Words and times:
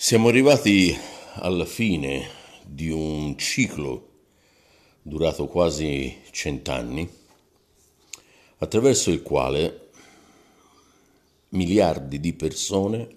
Siamo 0.00 0.28
arrivati 0.28 0.96
alla 1.40 1.64
fine 1.64 2.28
di 2.64 2.88
un 2.88 3.36
ciclo 3.36 4.10
durato 5.02 5.48
quasi 5.48 6.18
cent'anni, 6.30 7.10
attraverso 8.58 9.10
il 9.10 9.22
quale 9.22 9.88
miliardi 11.48 12.20
di 12.20 12.32
persone 12.32 13.08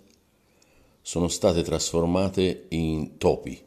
sono 1.04 1.28
state 1.28 1.62
trasformate 1.62 2.66
in 2.70 3.16
topi, 3.20 3.64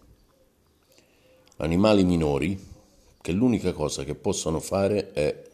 animali 1.59 2.03
minori 2.03 2.61
che 3.21 3.31
l'unica 3.31 3.73
cosa 3.73 4.03
che 4.03 4.17
possono 4.17 4.59
fare 4.59 5.12
è 5.12 5.51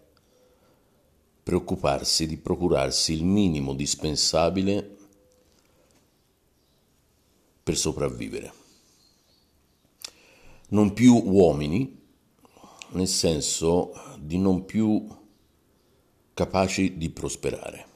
preoccuparsi 1.43 2.27
di 2.27 2.39
procurarsi 2.39 3.13
il 3.13 3.23
minimo 3.23 3.75
dispensabile 3.75 4.97
per 7.63 7.77
sopravvivere. 7.77 8.53
Non 10.69 10.93
più 10.93 11.15
uomini, 11.15 11.98
nel 12.91 13.09
senso 13.09 13.93
di 14.19 14.39
non 14.39 14.65
più 14.65 15.07
capaci 16.34 16.97
di 16.97 17.11
prosperare. 17.11 17.89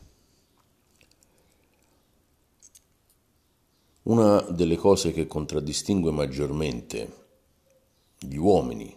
Una 4.02 4.40
delle 4.42 4.76
cose 4.76 5.12
che 5.12 5.26
contraddistingue 5.26 6.10
maggiormente 6.10 7.22
gli 8.18 8.36
uomini 8.36 8.94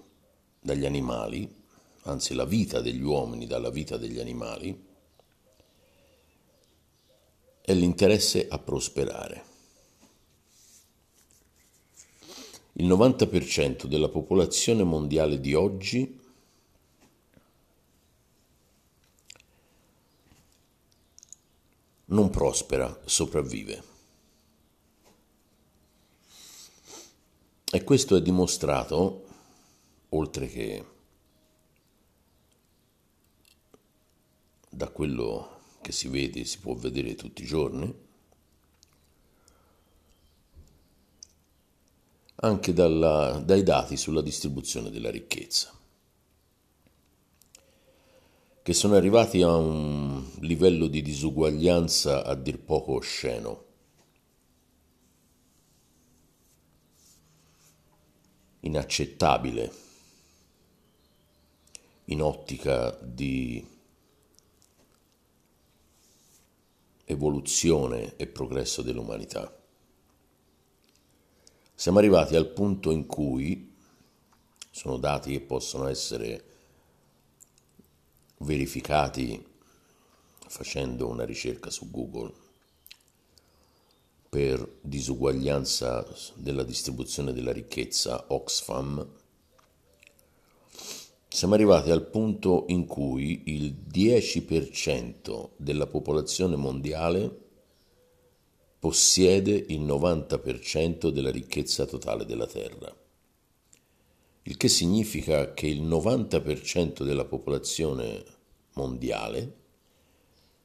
dagli 0.60 0.86
animali, 0.86 1.50
anzi 2.04 2.34
la 2.34 2.46
vita 2.46 2.82
degli 2.82 3.02
uomini 3.02 3.48
dalla 3.48 3.70
vita 3.70 3.96
degli 3.96 4.20
animali, 4.20 4.86
è 7.62 7.74
l'interesse 7.74 8.48
a 8.50 8.60
prosperare. 8.60 9.47
Il 12.80 12.88
90% 12.88 13.86
della 13.86 14.08
popolazione 14.08 14.84
mondiale 14.84 15.40
di 15.40 15.56
oggi 15.56 16.20
non 22.06 22.30
prospera, 22.30 23.02
sopravvive. 23.04 23.84
E 27.72 27.84
questo 27.84 28.16
è 28.16 28.22
dimostrato, 28.22 29.26
oltre 30.10 30.48
che 30.48 30.86
da 34.70 34.88
quello 34.90 35.62
che 35.82 35.92
si 35.92 36.10
vede, 36.10 36.46
si 36.46 36.60
può 36.60 36.76
vedere 36.76 37.16
tutti 37.16 37.42
i 37.42 37.46
giorni, 37.48 38.06
anche 42.40 42.74
dalla, 42.74 43.42
dai 43.44 43.64
dati 43.64 43.98
sulla 43.98 44.22
distribuzione 44.22 44.90
della 44.90 45.10
ricchezza, 45.10 45.72
che 48.62 48.74
sono 48.74 48.96
arrivati 48.96 49.42
a 49.42 49.56
un 49.56 50.24
livello 50.40 50.88
di 50.88 51.02
disuguaglianza 51.02 52.24
a 52.24 52.36
dir 52.36 52.60
poco 52.60 52.94
osceno. 52.94 53.66
inaccettabile 58.68 59.72
in 62.06 62.22
ottica 62.22 62.98
di 63.02 63.66
evoluzione 67.06 68.16
e 68.18 68.28
progresso 68.28 68.82
dell'umanità. 68.82 69.57
Siamo 71.80 72.00
arrivati 72.00 72.36
al 72.36 72.48
punto 72.48 72.90
in 72.90 73.06
cui 73.06 73.72
sono 74.72 74.98
dati 74.98 75.34
che 75.34 75.42
possono 75.42 75.88
essere 75.88 76.44
verificati 78.38 79.46
facendo 80.48 81.08
una 81.08 81.24
ricerca 81.24 81.70
su 81.70 81.92
Google 81.92 82.34
per 84.28 84.80
disuguaglianza 84.82 86.04
della 86.34 86.64
distribuzione 86.64 87.32
della 87.32 87.52
ricchezza 87.52 88.26
Oxfam, 88.30 89.08
siamo 91.28 91.54
arrivati 91.54 91.92
al 91.92 92.08
punto 92.08 92.66
in 92.70 92.88
cui 92.88 93.44
il 93.54 93.76
10% 93.88 95.50
della 95.58 95.86
popolazione 95.86 96.56
mondiale 96.56 97.47
possiede 98.88 99.66
il 99.68 99.82
90% 99.82 101.10
della 101.10 101.30
ricchezza 101.30 101.86
totale 101.86 102.24
della 102.24 102.48
Terra, 102.48 102.96
il 104.44 104.56
che 104.56 104.70
significa 104.70 105.54
che 105.54 105.68
il 105.68 105.84
90% 105.84 107.04
della 107.04 107.26
popolazione 107.26 108.24
mondiale 108.76 109.56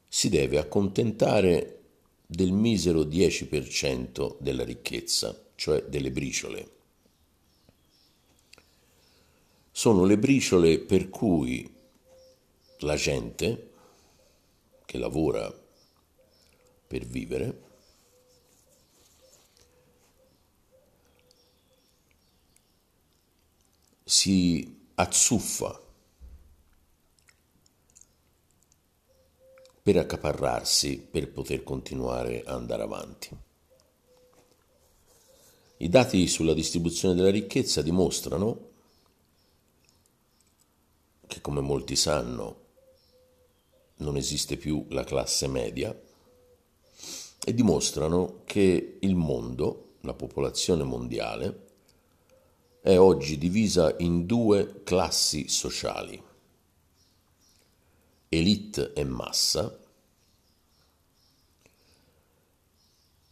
si 0.06 0.28
deve 0.28 0.58
accontentare 0.58 1.80
del 2.24 2.52
misero 2.52 3.00
10% 3.00 4.36
della 4.38 4.62
ricchezza, 4.62 5.36
cioè 5.56 5.82
delle 5.82 6.12
briciole. 6.12 6.70
Sono 9.72 10.04
le 10.04 10.16
briciole 10.16 10.78
per 10.78 11.08
cui 11.08 11.68
la 12.82 12.94
gente 12.94 13.70
che 14.84 14.98
lavora 14.98 15.52
per 16.86 17.04
vivere 17.04 17.70
si 24.12 24.90
azzuffa 24.96 25.80
per 29.82 29.96
accaparrarsi 29.96 30.98
per 30.98 31.32
poter 31.32 31.62
continuare 31.62 32.42
a 32.42 32.52
andare 32.52 32.82
avanti. 32.82 33.34
I 35.78 35.88
dati 35.88 36.28
sulla 36.28 36.52
distribuzione 36.52 37.14
della 37.14 37.30
ricchezza 37.30 37.80
dimostrano 37.80 38.68
che, 41.26 41.40
come 41.40 41.62
molti 41.62 41.96
sanno, 41.96 42.60
non 43.96 44.18
esiste 44.18 44.58
più 44.58 44.84
la 44.90 45.04
classe 45.04 45.48
media 45.48 45.98
e 47.42 47.54
dimostrano 47.54 48.42
che 48.44 48.98
il 49.00 49.14
mondo, 49.14 49.94
la 50.02 50.12
popolazione 50.12 50.82
mondiale, 50.82 51.70
è 52.82 52.98
oggi 52.98 53.38
divisa 53.38 53.94
in 53.98 54.26
due 54.26 54.82
classi 54.82 55.48
sociali, 55.48 56.20
elite 58.28 58.92
e 58.92 59.04
massa, 59.04 59.78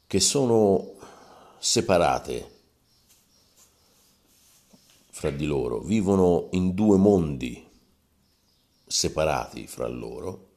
che 0.07 0.21
sono 0.21 0.95
separate 1.59 2.59
fra 5.11 5.31
di 5.31 5.47
loro, 5.47 5.81
vivono 5.81 6.49
in 6.53 6.73
due 6.73 6.97
mondi 6.97 7.69
separati 8.87 9.67
fra 9.67 9.89
loro, 9.89 10.49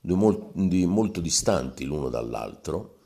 due 0.00 0.16
mondi 0.16 0.84
molto 0.84 1.22
distanti 1.22 1.84
l'uno 1.84 2.10
dall'altro, 2.10 2.98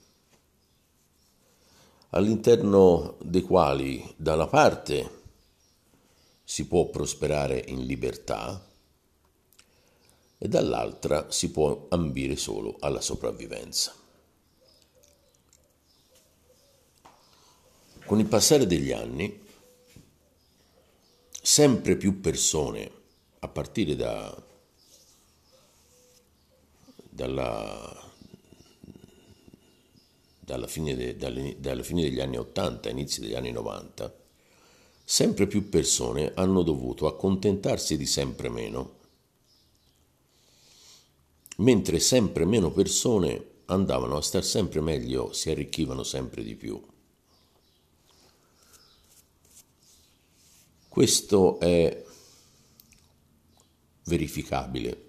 all'interno 2.11 3.17
dei 3.23 3.43
quali 3.43 4.15
da 4.17 4.35
una 4.35 4.47
parte 4.47 5.23
si 6.45 6.67
può 6.67 6.89
prosperare 6.89 7.65
in 7.67 7.85
libertà 7.85 8.65
e 10.39 10.49
dall'altra 10.49 11.31
si 11.31 11.51
può 11.51 11.87
ambire 11.89 12.37
solo 12.37 12.77
alla 12.81 13.01
sopravvivenza. 13.01 13.95
Con 18.05 18.21
il 18.21 18.27
passare 18.27 18.67
degli 18.67 18.93
anni, 18.93 19.45
sempre 21.43 21.97
più 21.97 22.21
persone, 22.21 22.91
a 23.41 23.49
partire 23.49 23.97
da, 23.97 24.45
dalla 27.11 28.06
dalla 30.47 30.69
fine, 30.69 30.95
de, 30.95 31.17
dalle, 31.17 31.57
dalla 31.59 31.83
fine 31.83 32.03
degli 32.03 32.21
anni 32.21 32.39
80, 32.39 32.89
inizi 32.89 33.21
degli 33.21 33.35
anni 33.35 33.51
90, 33.51 34.15
sempre 35.05 35.49
più 35.49 35.69
persone 35.69 36.33
hanno 36.35 36.63
dovuto 36.63 37.09
accontentarsi 37.09 37.97
di 37.97 38.07
sempre 38.07 38.49
meno, 38.49 38.95
mentre 41.57 41.99
sempre 41.99 42.45
meno 42.45 42.71
persone 42.71 43.55
andavano 43.67 44.17
a 44.17 44.23
star 44.23 44.45
sempre 44.45 44.81
meglio, 44.81 45.33
si 45.33 45.51
arricchivano 45.51 46.05
sempre 46.05 46.45
di 46.45 46.55
più. 46.55 46.81
Questo 50.89 51.59
è 51.59 52.05
verificabile 54.05 55.03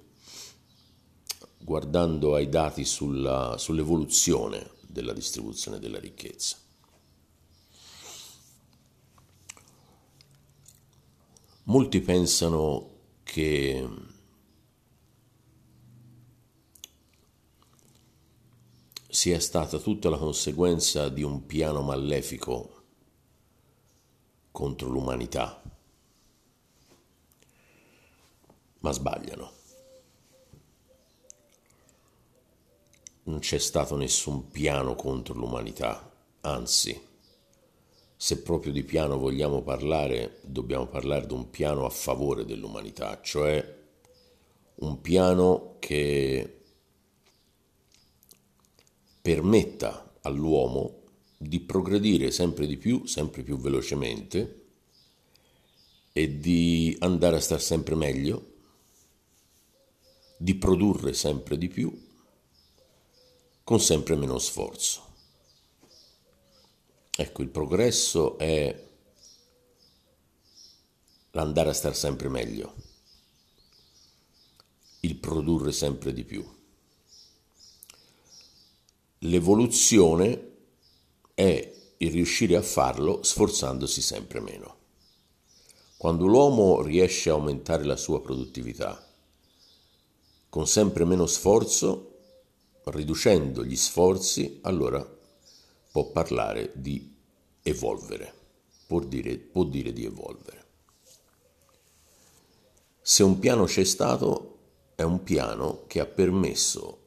guardando 1.59 2.33
ai 2.33 2.49
dati 2.49 2.83
sulla, 2.85 3.55
sull'evoluzione 3.57 4.75
della 4.97 5.13
distribuzione 5.13 5.77
della 5.77 5.99
ricchezza. 5.99 6.57
Molti 11.65 12.01
pensano 12.01 12.89
che 13.21 13.87
sia 19.07 19.39
stata 19.39 19.77
tutta 19.77 20.09
la 20.09 20.17
conseguenza 20.17 21.09
di 21.09 21.21
un 21.21 21.45
piano 21.45 21.83
malefico 21.83 22.85
contro 24.51 24.89
l'umanità, 24.89 25.61
ma 28.79 28.91
sbagliano. 28.91 29.56
Non 33.27 33.39
c'è 33.39 33.57
stato 33.57 33.97
nessun 33.97 34.49
piano 34.49 34.95
contro 34.95 35.33
l'umanità, 35.33 36.09
anzi 36.41 36.97
se 38.15 38.41
proprio 38.41 38.71
di 38.71 38.83
piano 38.83 39.17
vogliamo 39.17 39.61
parlare, 39.61 40.39
dobbiamo 40.43 40.87
parlare 40.87 41.27
di 41.27 41.33
un 41.33 41.49
piano 41.49 41.85
a 41.85 41.89
favore 41.89 42.45
dell'umanità, 42.45 43.19
cioè 43.21 43.75
un 44.75 45.01
piano 45.01 45.75
che 45.79 46.61
permetta 49.21 50.13
all'uomo 50.21 51.01
di 51.37 51.59
progredire 51.59 52.31
sempre 52.31 52.65
di 52.65 52.77
più, 52.77 53.05
sempre 53.05 53.43
più 53.43 53.57
velocemente 53.57 54.67
e 56.13 56.39
di 56.39 56.95
andare 57.01 57.35
a 57.35 57.41
star 57.41 57.61
sempre 57.61 57.95
meglio, 57.95 58.53
di 60.37 60.55
produrre 60.55 61.11
sempre 61.11 61.57
di 61.57 61.67
più 61.67 62.05
con 63.67 63.81
sempre 63.81 64.15
meno 64.15 64.39
sforzo. 64.39 65.01
Ecco, 67.13 67.41
il 67.41 67.49
progresso 67.49 68.37
è 68.37 68.87
l'andare 71.31 71.71
a 71.71 71.73
star 71.73 71.93
sempre 71.93 72.29
meglio, 72.29 72.75
il 75.01 75.17
produrre 75.17 75.73
sempre 75.73 76.13
di 76.13 76.23
più. 76.23 76.49
L'evoluzione 79.17 80.51
è 81.33 81.75
il 81.97 82.11
riuscire 82.11 82.55
a 82.55 82.61
farlo 82.61 83.21
sforzandosi 83.21 84.01
sempre 84.01 84.39
meno. 84.39 84.77
Quando 85.97 86.25
l'uomo 86.25 86.81
riesce 86.81 87.29
a 87.29 87.33
aumentare 87.33 87.83
la 87.83 87.97
sua 87.97 88.21
produttività 88.21 89.05
con 90.47 90.65
sempre 90.65 91.03
meno 91.03 91.25
sforzo, 91.25 92.16
riducendo 92.91 93.63
gli 93.63 93.75
sforzi, 93.75 94.59
allora 94.63 95.05
può 95.91 96.11
parlare 96.11 96.71
di 96.75 97.15
evolvere, 97.61 98.33
può 98.85 98.99
dire, 98.99 99.37
può 99.37 99.63
dire 99.63 99.91
di 99.93 100.05
evolvere. 100.05 100.65
Se 103.01 103.23
un 103.23 103.39
piano 103.39 103.65
c'è 103.65 103.83
stato, 103.83 104.59
è 104.95 105.03
un 105.03 105.23
piano 105.23 105.85
che 105.87 105.99
ha 105.99 106.05
permesso 106.05 107.05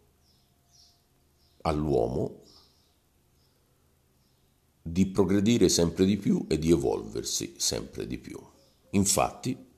all'uomo 1.62 2.42
di 4.82 5.06
progredire 5.06 5.68
sempre 5.68 6.04
di 6.04 6.16
più 6.16 6.46
e 6.48 6.58
di 6.58 6.70
evolversi 6.70 7.54
sempre 7.58 8.06
di 8.06 8.18
più. 8.18 8.40
Infatti, 8.90 9.68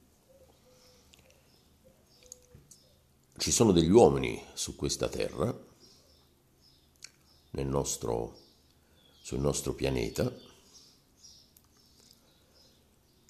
ci 3.36 3.50
sono 3.50 3.72
degli 3.72 3.90
uomini 3.90 4.40
su 4.54 4.76
questa 4.76 5.08
terra, 5.08 5.61
nostro 7.60 8.38
sul 9.22 9.38
nostro 9.38 9.72
pianeta 9.74 10.34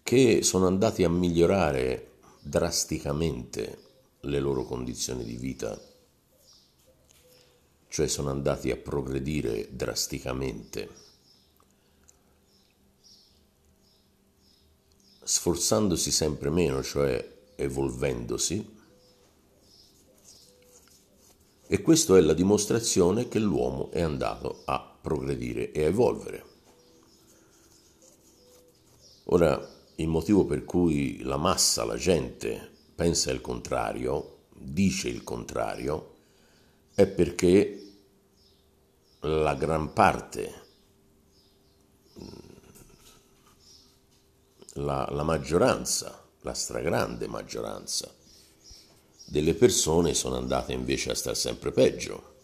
che 0.02 0.42
sono 0.42 0.66
andati 0.66 1.04
a 1.04 1.10
migliorare 1.10 2.18
drasticamente 2.40 3.90
le 4.20 4.40
loro 4.40 4.64
condizioni 4.64 5.24
di 5.24 5.36
vita, 5.36 5.80
cioè 7.88 8.08
sono 8.08 8.30
andati 8.30 8.70
a 8.70 8.76
progredire 8.76 9.68
drasticamente, 9.70 10.88
sforzandosi 15.22 16.10
sempre 16.10 16.50
meno, 16.50 16.82
cioè 16.82 17.52
evolvendosi, 17.56 18.80
e 21.72 21.80
questa 21.80 22.18
è 22.18 22.20
la 22.20 22.34
dimostrazione 22.34 23.28
che 23.28 23.38
l'uomo 23.38 23.90
è 23.92 24.02
andato 24.02 24.60
a 24.66 24.94
progredire 25.00 25.72
e 25.72 25.84
a 25.84 25.86
evolvere. 25.86 26.44
Ora, 29.24 29.70
il 29.94 30.06
motivo 30.06 30.44
per 30.44 30.66
cui 30.66 31.22
la 31.22 31.38
massa, 31.38 31.86
la 31.86 31.96
gente, 31.96 32.70
pensa 32.94 33.30
il 33.30 33.40
contrario, 33.40 34.40
dice 34.50 35.08
il 35.08 35.24
contrario, 35.24 36.16
è 36.92 37.06
perché 37.06 37.92
la 39.20 39.54
gran 39.54 39.94
parte, 39.94 40.62
la, 44.74 45.08
la 45.10 45.22
maggioranza, 45.22 46.22
la 46.42 46.52
stragrande 46.52 47.26
maggioranza 47.28 48.20
delle 49.32 49.54
persone 49.54 50.12
sono 50.12 50.36
andate 50.36 50.74
invece 50.74 51.10
a 51.10 51.14
star 51.14 51.34
sempre 51.34 51.72
peggio 51.72 52.34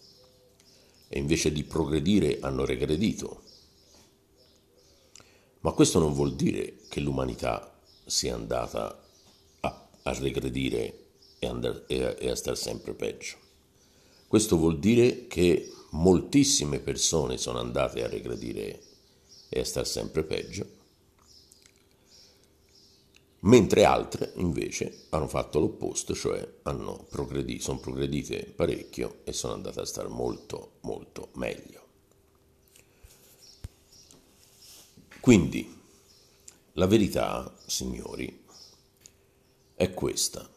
e 1.08 1.18
invece 1.18 1.52
di 1.52 1.62
progredire 1.62 2.38
hanno 2.40 2.64
regredito. 2.64 3.42
Ma 5.60 5.72
questo 5.72 5.98
non 5.98 6.14
vuol 6.14 6.34
dire 6.34 6.78
che 6.88 7.00
l'umanità 7.00 7.78
sia 8.06 8.34
andata 8.34 9.04
a, 9.60 9.88
a 10.02 10.12
regredire 10.14 11.08
e, 11.38 11.46
andar, 11.46 11.84
e, 11.88 12.04
a, 12.04 12.16
e 12.18 12.30
a 12.30 12.34
star 12.34 12.56
sempre 12.56 12.94
peggio. 12.94 13.36
Questo 14.26 14.56
vuol 14.56 14.78
dire 14.78 15.26
che 15.26 15.70
moltissime 15.90 16.78
persone 16.78 17.36
sono 17.36 17.58
andate 17.58 18.02
a 18.02 18.08
regredire 18.08 18.80
e 19.50 19.60
a 19.60 19.64
star 19.64 19.86
sempre 19.86 20.24
peggio 20.24 20.77
mentre 23.40 23.84
altre 23.84 24.32
invece 24.36 25.06
hanno 25.10 25.28
fatto 25.28 25.60
l'opposto, 25.60 26.14
cioè 26.14 26.46
progredito, 27.08 27.62
sono 27.62 27.78
progredite 27.78 28.52
parecchio 28.54 29.20
e 29.24 29.32
sono 29.32 29.54
andate 29.54 29.80
a 29.80 29.86
stare 29.86 30.08
molto 30.08 30.78
molto 30.80 31.30
meglio. 31.34 31.86
Quindi 35.20 35.76
la 36.72 36.86
verità, 36.86 37.54
signori, 37.66 38.44
è 39.74 39.92
questa. 39.94 40.48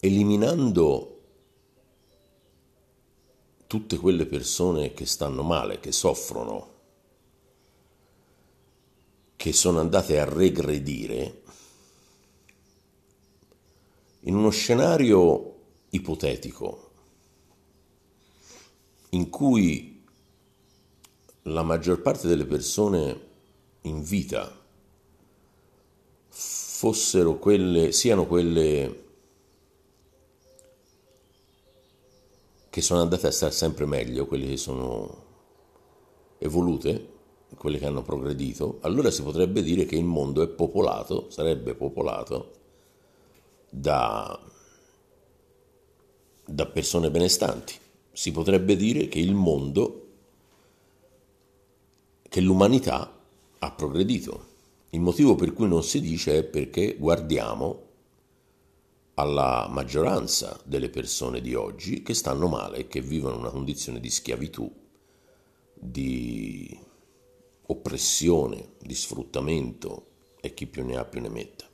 Eliminando 0.00 1.17
tutte 3.68 3.98
quelle 3.98 4.24
persone 4.24 4.94
che 4.94 5.06
stanno 5.06 5.42
male, 5.42 5.78
che 5.78 5.92
soffrono, 5.92 6.76
che 9.36 9.52
sono 9.52 9.78
andate 9.78 10.18
a 10.18 10.24
regredire, 10.24 11.42
in 14.20 14.34
uno 14.34 14.50
scenario 14.50 15.56
ipotetico 15.90 16.90
in 19.10 19.28
cui 19.28 20.04
la 21.42 21.62
maggior 21.62 22.00
parte 22.00 22.26
delle 22.26 22.44
persone 22.44 23.26
in 23.82 24.02
vita 24.02 24.54
fossero 26.28 27.38
quelle, 27.38 27.92
siano 27.92 28.26
quelle 28.26 29.07
che 32.78 32.84
sono 32.84 33.00
andate 33.00 33.26
a 33.26 33.32
stare 33.32 33.52
sempre 33.52 33.86
meglio, 33.86 34.26
quelle 34.26 34.46
che 34.46 34.56
sono 34.56 35.24
evolute, 36.38 37.16
quelle 37.56 37.78
che 37.78 37.86
hanno 37.86 38.02
progredito, 38.02 38.78
allora 38.82 39.10
si 39.10 39.22
potrebbe 39.22 39.62
dire 39.62 39.84
che 39.84 39.96
il 39.96 40.04
mondo 40.04 40.42
è 40.42 40.48
popolato, 40.48 41.28
sarebbe 41.28 41.74
popolato 41.74 42.52
da, 43.68 44.40
da 46.46 46.66
persone 46.66 47.10
benestanti. 47.10 47.74
Si 48.12 48.30
potrebbe 48.30 48.76
dire 48.76 49.08
che 49.08 49.18
il 49.18 49.34
mondo, 49.34 50.06
che 52.28 52.40
l'umanità 52.40 53.12
ha 53.58 53.72
progredito. 53.72 54.46
Il 54.90 55.00
motivo 55.00 55.34
per 55.34 55.52
cui 55.52 55.66
non 55.66 55.82
si 55.82 56.00
dice 56.00 56.38
è 56.38 56.44
perché 56.44 56.96
guardiamo 56.96 57.86
alla 59.18 59.66
maggioranza 59.68 60.60
delle 60.64 60.90
persone 60.90 61.40
di 61.40 61.52
oggi 61.54 62.04
che 62.04 62.14
stanno 62.14 62.46
male, 62.46 62.86
che 62.86 63.00
vivono 63.00 63.36
una 63.36 63.50
condizione 63.50 63.98
di 63.98 64.10
schiavitù, 64.10 64.72
di 65.74 66.78
oppressione, 67.66 68.74
di 68.80 68.94
sfruttamento 68.94 70.06
e 70.40 70.54
chi 70.54 70.68
più 70.68 70.84
ne 70.84 70.96
ha 70.96 71.04
più 71.04 71.20
ne 71.20 71.28
metta. 71.30 71.66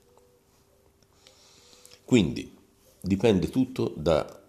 Quindi 2.04 2.56
dipende 3.00 3.50
tutto 3.50 3.92
da, 3.94 4.42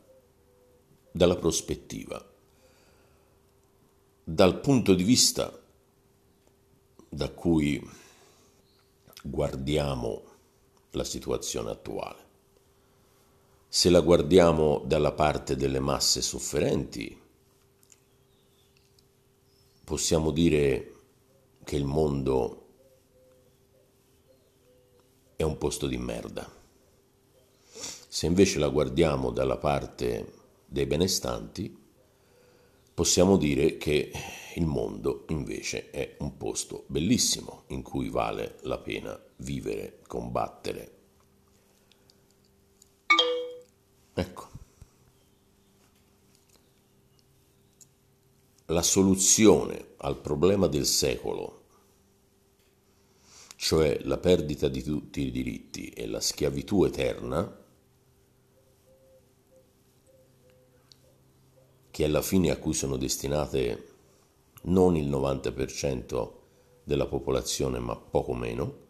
dalla 1.12 1.36
prospettiva. 1.36 2.32
dal 4.28 4.60
punto 4.60 4.96
di 4.96 5.04
vista 5.04 5.56
da 7.08 7.30
cui 7.30 7.80
guardiamo 9.22 10.24
la 10.92 11.04
situazione 11.04 11.70
attuale. 11.70 12.25
Se 13.76 13.90
la 13.90 14.00
guardiamo 14.00 14.82
dalla 14.86 15.12
parte 15.12 15.58
delle 15.58 15.82
masse 15.82 16.22
sofferenti, 16.22 17.22
possiamo 19.84 20.32
dire 20.32 20.94
che 21.62 21.76
il 21.76 21.84
mondo 21.84 22.68
è 25.36 25.44
un 25.44 25.58
posto 25.58 25.88
di 25.88 25.98
merda. 25.98 26.50
Se 28.08 28.26
invece 28.26 28.60
la 28.60 28.70
guardiamo 28.70 29.32
dalla 29.32 29.58
parte 29.58 30.32
dei 30.66 30.86
benestanti, 30.86 31.78
possiamo 32.94 33.36
dire 33.36 33.76
che 33.76 34.10
il 34.56 34.66
mondo 34.66 35.26
invece 35.28 35.90
è 35.90 36.16
un 36.20 36.38
posto 36.38 36.86
bellissimo 36.88 37.64
in 37.68 37.82
cui 37.82 38.08
vale 38.08 38.56
la 38.62 38.78
pena 38.78 39.22
vivere, 39.36 40.00
combattere. 40.08 40.96
Ecco. 44.18 44.48
La 48.76 48.82
soluzione 48.82 49.94
al 50.00 50.20
problema 50.20 50.68
del 50.68 50.86
secolo, 50.86 51.64
cioè 53.56 54.02
la 54.04 54.18
perdita 54.18 54.68
di 54.68 54.84
tutti 54.84 55.22
i 55.22 55.32
diritti 55.32 55.88
e 55.92 56.06
la 56.08 56.20
schiavitù 56.20 56.84
eterna, 56.84 57.58
che 61.90 62.04
alla 62.04 62.22
fine 62.22 62.52
a 62.52 62.58
cui 62.58 62.74
sono 62.74 62.98
destinate 62.98 63.94
non 64.64 64.98
il 64.98 65.10
90% 65.10 66.32
della 66.84 67.08
popolazione, 67.08 67.80
ma 67.80 67.96
poco 67.96 68.34
meno, 68.34 68.88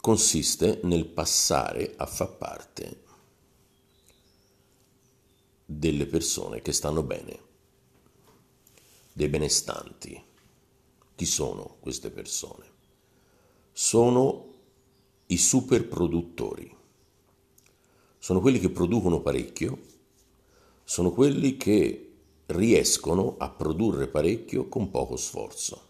consiste 0.00 0.80
nel 0.82 1.06
passare 1.06 1.94
a 1.96 2.06
far 2.06 2.36
parte 2.36 3.06
delle 5.70 6.06
persone 6.06 6.62
che 6.62 6.72
stanno 6.72 7.02
bene, 7.02 7.38
dei 9.12 9.28
benestanti. 9.28 10.18
Chi 11.14 11.26
sono 11.26 11.76
queste 11.80 12.10
persone? 12.10 12.64
Sono 13.70 14.54
i 15.26 15.36
super 15.36 15.86
produttori. 15.86 16.74
Sono 18.16 18.40
quelli 18.40 18.58
che 18.58 18.70
producono 18.70 19.20
parecchio, 19.20 19.78
sono 20.84 21.12
quelli 21.12 21.58
che 21.58 22.12
riescono 22.46 23.34
a 23.36 23.50
produrre 23.50 24.08
parecchio 24.08 24.68
con 24.68 24.90
poco 24.90 25.16
sforzo. 25.16 25.82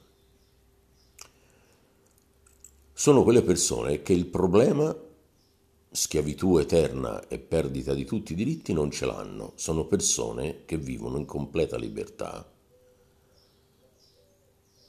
Sono 2.92 3.22
quelle 3.22 3.42
persone 3.42 4.02
che 4.02 4.12
il 4.12 4.26
problema 4.26 5.06
schiavitù 5.98 6.58
eterna 6.58 7.26
e 7.26 7.40
perdita 7.40 7.92
di 7.92 8.04
tutti 8.04 8.30
i 8.30 8.36
diritti 8.36 8.72
non 8.72 8.88
ce 8.88 9.04
l'hanno, 9.04 9.54
sono 9.56 9.84
persone 9.86 10.64
che 10.64 10.76
vivono 10.76 11.18
in 11.18 11.24
completa 11.24 11.76
libertà, 11.76 12.48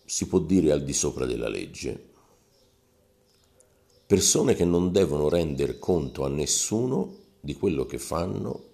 si 0.05 0.27
può 0.27 0.37
dire 0.37 0.71
al 0.71 0.83
di 0.83 0.93
sopra 0.93 1.25
della 1.25 1.49
legge, 1.49 2.09
persone 4.05 4.53
che 4.53 4.65
non 4.65 4.91
devono 4.91 5.29
rendere 5.29 5.79
conto 5.79 6.25
a 6.25 6.29
nessuno 6.29 7.15
di 7.39 7.55
quello 7.55 7.87
che 7.87 7.97
fanno, 7.97 8.67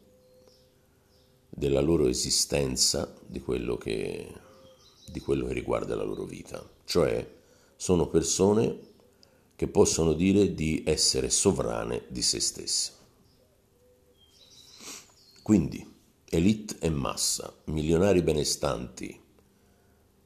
della 1.47 1.79
loro 1.79 2.07
esistenza, 2.07 3.15
di 3.25 3.39
quello 3.39 3.77
che, 3.77 4.29
di 5.09 5.21
quello 5.21 5.45
che 5.45 5.53
riguarda 5.53 5.95
la 5.95 6.03
loro 6.03 6.25
vita, 6.25 6.69
cioè 6.83 7.25
sono 7.77 8.09
persone 8.09 8.94
che 9.55 9.67
possono 9.67 10.13
dire 10.13 10.53
di 10.53 10.83
essere 10.85 11.29
sovrane 11.29 12.05
di 12.09 12.21
se 12.21 12.39
stesse. 12.39 12.93
Quindi, 15.41 15.93
elite 16.25 16.77
e 16.79 16.89
massa, 16.89 17.55
milionari 17.65 18.21
benestanti, 18.21 19.17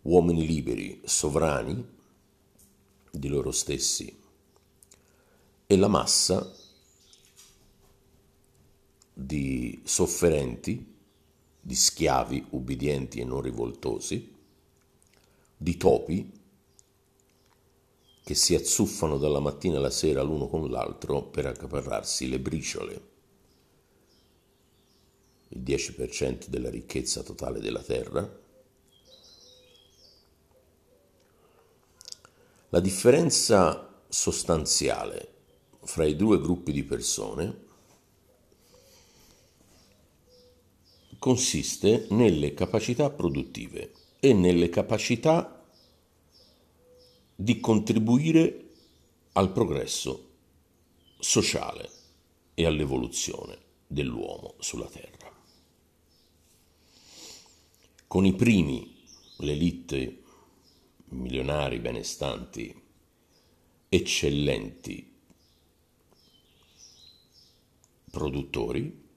uomini 0.03 0.45
liberi, 0.45 1.01
sovrani 1.03 1.97
di 3.11 3.27
loro 3.27 3.51
stessi, 3.51 4.17
e 5.67 5.77
la 5.77 5.87
massa 5.87 6.51
di 9.13 9.81
sofferenti, 9.83 10.95
di 11.61 11.75
schiavi 11.75 12.47
ubbidienti 12.51 13.19
e 13.19 13.25
non 13.25 13.41
rivoltosi, 13.41 14.33
di 15.55 15.77
topi 15.77 16.38
che 18.29 18.35
si 18.35 18.53
azzuffano 18.53 19.17
dalla 19.17 19.39
mattina 19.39 19.77
alla 19.77 19.89
sera 19.89 20.21
l'uno 20.21 20.47
con 20.47 20.69
l'altro 20.69 21.23
per 21.23 21.47
accaparrarsi 21.47 22.29
le 22.29 22.39
briciole. 22.39 23.09
Il 25.47 25.63
10% 25.63 26.45
della 26.45 26.69
ricchezza 26.69 27.23
totale 27.23 27.59
della 27.59 27.81
terra. 27.81 28.39
La 32.69 32.79
differenza 32.79 33.99
sostanziale 34.07 35.33
fra 35.85 36.05
i 36.05 36.15
due 36.15 36.39
gruppi 36.39 36.71
di 36.71 36.83
persone 36.83 37.65
consiste 41.17 42.05
nelle 42.11 42.53
capacità 42.53 43.09
produttive 43.09 43.91
e 44.19 44.33
nelle 44.33 44.69
capacità 44.69 45.58
di 47.41 47.61
contribuire 47.61 48.71
al 49.31 49.53
progresso 49.53 50.31
sociale 51.19 51.89
e 52.53 52.65
all'evoluzione 52.65 53.57
dell'uomo 53.87 54.55
sulla 54.59 54.87
Terra. 54.87 55.31
Con 58.07 58.25
i 58.25 58.33
primi, 58.33 58.93
l'elite, 59.37 60.21
milionari 61.11 61.79
benestanti, 61.79 62.75
eccellenti 63.87 65.15
produttori, 68.11 69.08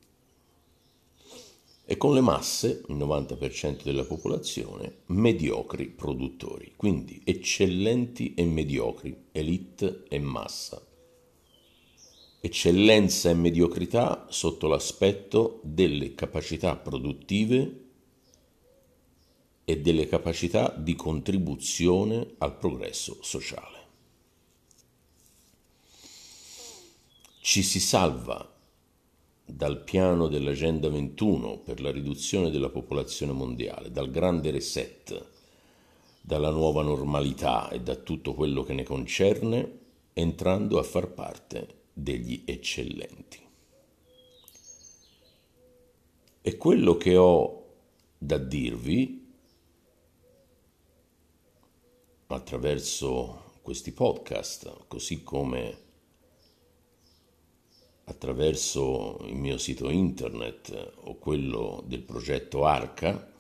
e 1.85 1.97
con 1.97 2.15
le 2.15 2.21
masse, 2.21 2.85
il 2.89 2.97
90% 2.97 3.83
della 3.83 4.05
popolazione, 4.05 4.99
mediocri 5.07 5.89
produttori, 5.89 6.75
quindi 6.77 7.21
eccellenti 7.25 8.35
e 8.35 8.45
mediocri, 8.45 9.25
elite 9.33 10.05
e 10.09 10.19
massa. 10.21 10.81
Eccellenza 12.41 13.31
e 13.31 13.35
mediocrità 13.35 14.27
sotto 14.31 14.69
l'aspetto 14.69 15.61
delle 15.65 16.15
capacità 16.15 16.77
produttive 16.77 17.81
e 19.65 19.81
delle 19.81 20.07
capacità 20.07 20.75
di 20.77 20.95
contribuzione 20.95 22.35
al 22.39 22.57
progresso 22.57 23.19
sociale. 23.23 23.81
Ci 27.41 27.63
si 27.63 27.81
salva 27.81 28.52
dal 29.55 29.83
piano 29.83 30.29
dell'Agenda 30.29 30.89
21 30.89 31.59
per 31.59 31.81
la 31.81 31.91
riduzione 31.91 32.51
della 32.51 32.71
popolazione 32.71 33.33
mondiale, 33.33 33.93
dal 33.93 34.11
grande 34.11 34.51
reset, 34.51 35.27
dalla 36.21 36.51
nuova 36.51 36.83
normalità 36.83 37.69
e 37.69 37.81
da 37.81 37.95
tutto 37.97 38.35
quello 38.35 38.63
che 38.63 38.73
ne 38.73 38.83
concerne, 38.83 39.81
entrando 40.15 40.79
a 40.79 40.83
far 40.83 41.09
parte 41.09 41.81
degli 41.93 42.43
eccellenti. 42.47 43.41
E 46.41 46.57
quello 46.57 46.97
che 46.97 47.17
ho 47.17 47.65
da 48.17 48.39
dirvi 48.39 49.33
attraverso 52.29 53.59
questi 53.61 53.93
podcast, 53.93 54.87
così 54.89 55.23
come 55.23 55.91
attraverso 58.05 59.19
il 59.25 59.37
mio 59.37 59.59
sito 59.59 59.89
internet 59.89 60.95
o 61.05 61.17
quello 61.17 61.83
del 61.87 62.03
progetto 62.03 62.65
Arca, 62.65 63.31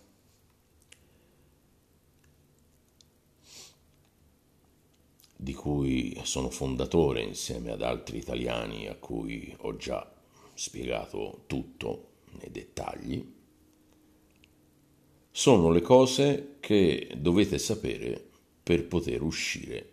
di 5.36 5.54
cui 5.54 6.20
sono 6.22 6.50
fondatore 6.50 7.22
insieme 7.22 7.72
ad 7.72 7.82
altri 7.82 8.18
italiani 8.18 8.86
a 8.86 8.94
cui 8.94 9.54
ho 9.62 9.76
già 9.76 10.08
spiegato 10.54 11.42
tutto 11.46 12.10
nei 12.38 12.50
dettagli, 12.50 13.40
sono 15.30 15.70
le 15.70 15.80
cose 15.80 16.56
che 16.60 17.10
dovete 17.16 17.58
sapere 17.58 18.24
per 18.62 18.86
poter 18.86 19.22
uscire 19.22 19.91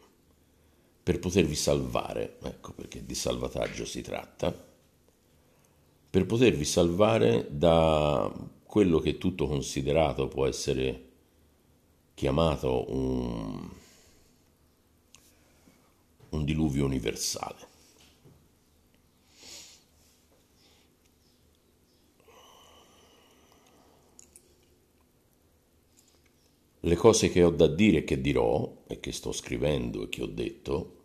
per 1.02 1.20
potervi 1.20 1.56
salvare, 1.56 2.38
ecco 2.44 2.74
perché 2.74 3.06
di 3.06 3.16
salvataggio 3.16 3.86
si 3.86 4.02
tratta, 4.02 4.54
per 6.10 6.26
potervi 6.26 6.66
salvare 6.66 7.48
da 7.50 8.32
quello 8.66 9.00
che 9.00 9.18
tutto 9.18 9.48
considerato 9.48 10.28
può 10.28 10.46
essere 10.46 11.08
chiamato 12.14 12.92
un, 12.94 13.70
un 16.30 16.46
diluvio 16.46 16.86
universale. 16.86 17.69
Le 26.82 26.96
cose 26.96 27.30
che 27.30 27.44
ho 27.44 27.50
da 27.50 27.68
dire 27.68 28.00
e 28.00 28.04
che 28.04 28.22
dirò, 28.22 28.84
e 28.88 29.00
che 29.00 29.12
sto 29.12 29.32
scrivendo 29.32 30.04
e 30.04 30.10
che 30.10 30.22
ho 30.22 30.28
detto, 30.28 30.98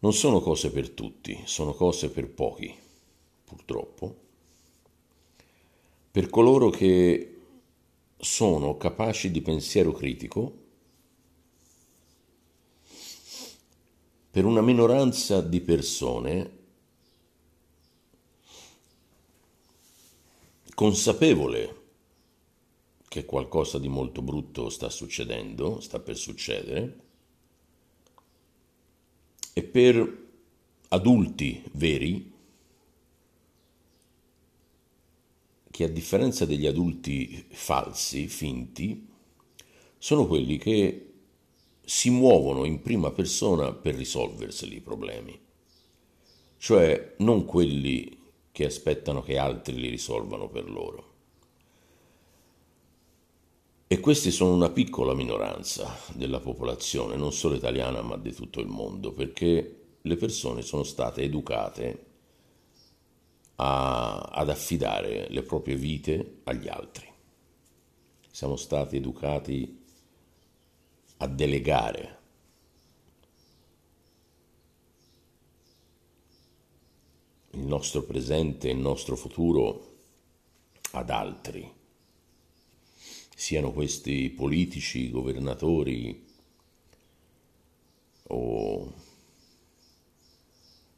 non 0.00 0.12
sono 0.12 0.40
cose 0.40 0.70
per 0.70 0.90
tutti, 0.90 1.42
sono 1.44 1.72
cose 1.72 2.10
per 2.10 2.28
pochi, 2.28 2.74
purtroppo, 3.44 4.16
per 6.10 6.28
coloro 6.28 6.70
che 6.70 7.36
sono 8.18 8.76
capaci 8.76 9.30
di 9.30 9.40
pensiero 9.40 9.92
critico, 9.92 10.58
per 14.30 14.44
una 14.44 14.60
minoranza 14.60 15.40
di 15.40 15.60
persone 15.60 16.58
consapevole 20.74 21.79
che 23.10 23.24
qualcosa 23.24 23.80
di 23.80 23.88
molto 23.88 24.22
brutto 24.22 24.68
sta 24.68 24.88
succedendo, 24.88 25.80
sta 25.80 25.98
per 25.98 26.16
succedere, 26.16 26.98
e 29.52 29.64
per 29.64 30.28
adulti 30.90 31.60
veri 31.72 32.32
che 35.72 35.84
a 35.84 35.88
differenza 35.88 36.46
degli 36.46 36.68
adulti 36.68 37.46
falsi, 37.48 38.28
finti, 38.28 39.08
sono 39.98 40.28
quelli 40.28 40.56
che 40.56 41.12
si 41.84 42.10
muovono 42.10 42.64
in 42.64 42.80
prima 42.80 43.10
persona 43.10 43.72
per 43.72 43.96
risolverseli 43.96 44.76
i 44.76 44.80
problemi, 44.80 45.36
cioè 46.58 47.16
non 47.18 47.44
quelli 47.44 48.18
che 48.52 48.66
aspettano 48.66 49.20
che 49.20 49.36
altri 49.36 49.74
li 49.74 49.88
risolvano 49.88 50.48
per 50.48 50.70
loro. 50.70 51.09
E 53.92 53.98
questi 53.98 54.30
sono 54.30 54.54
una 54.54 54.70
piccola 54.70 55.14
minoranza 55.14 55.98
della 56.14 56.38
popolazione, 56.38 57.16
non 57.16 57.32
solo 57.32 57.56
italiana 57.56 58.02
ma 58.02 58.16
di 58.16 58.32
tutto 58.32 58.60
il 58.60 58.68
mondo, 58.68 59.12
perché 59.12 59.96
le 60.00 60.16
persone 60.16 60.62
sono 60.62 60.84
state 60.84 61.22
educate 61.22 62.04
a, 63.56 64.16
ad 64.16 64.48
affidare 64.48 65.26
le 65.28 65.42
proprie 65.42 65.74
vite 65.74 66.42
agli 66.44 66.68
altri. 66.68 67.04
Siamo 68.30 68.54
stati 68.54 68.94
educati 68.94 69.82
a 71.16 71.26
delegare 71.26 72.18
il 77.50 77.62
nostro 77.62 78.04
presente 78.04 78.68
e 78.68 78.72
il 78.72 78.78
nostro 78.78 79.16
futuro 79.16 79.96
ad 80.92 81.10
altri 81.10 81.78
siano 83.40 83.72
questi 83.72 84.28
politici, 84.28 85.08
governatori 85.10 86.26
o 88.24 88.94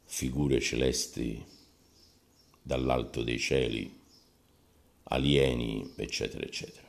figure 0.03 0.59
celesti 0.59 1.41
dall'alto 2.61 3.23
dei 3.23 3.39
cieli, 3.39 3.97
alieni, 5.03 5.93
eccetera, 5.95 6.43
eccetera. 6.45 6.85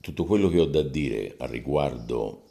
Tutto 0.00 0.24
quello 0.24 0.48
che 0.48 0.58
ho 0.58 0.66
da 0.66 0.82
dire 0.82 1.36
a 1.38 1.46
riguardo 1.46 2.48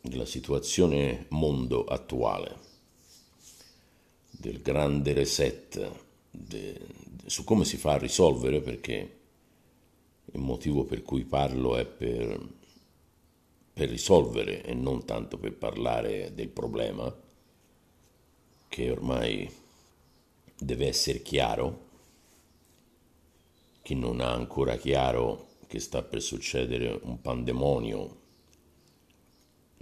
della 0.00 0.24
situazione 0.24 1.26
mondo 1.28 1.84
attuale 1.84 2.71
del 4.42 4.60
grande 4.60 5.12
reset, 5.12 5.92
de, 6.28 6.80
su 7.26 7.44
come 7.44 7.64
si 7.64 7.76
fa 7.76 7.92
a 7.92 7.98
risolvere, 7.98 8.60
perché 8.60 9.18
il 10.32 10.40
motivo 10.40 10.82
per 10.82 11.02
cui 11.02 11.24
parlo 11.24 11.76
è 11.76 11.86
per, 11.86 12.40
per 13.72 13.88
risolvere 13.88 14.64
e 14.64 14.74
non 14.74 15.04
tanto 15.04 15.38
per 15.38 15.54
parlare 15.54 16.32
del 16.34 16.48
problema, 16.48 17.14
che 18.66 18.90
ormai 18.90 19.48
deve 20.58 20.88
essere 20.88 21.22
chiaro. 21.22 21.90
Chi 23.80 23.94
non 23.94 24.20
ha 24.20 24.32
ancora 24.32 24.76
chiaro 24.76 25.50
che 25.68 25.78
sta 25.78 26.02
per 26.02 26.20
succedere 26.20 26.98
un 27.04 27.20
pandemonio 27.20 28.21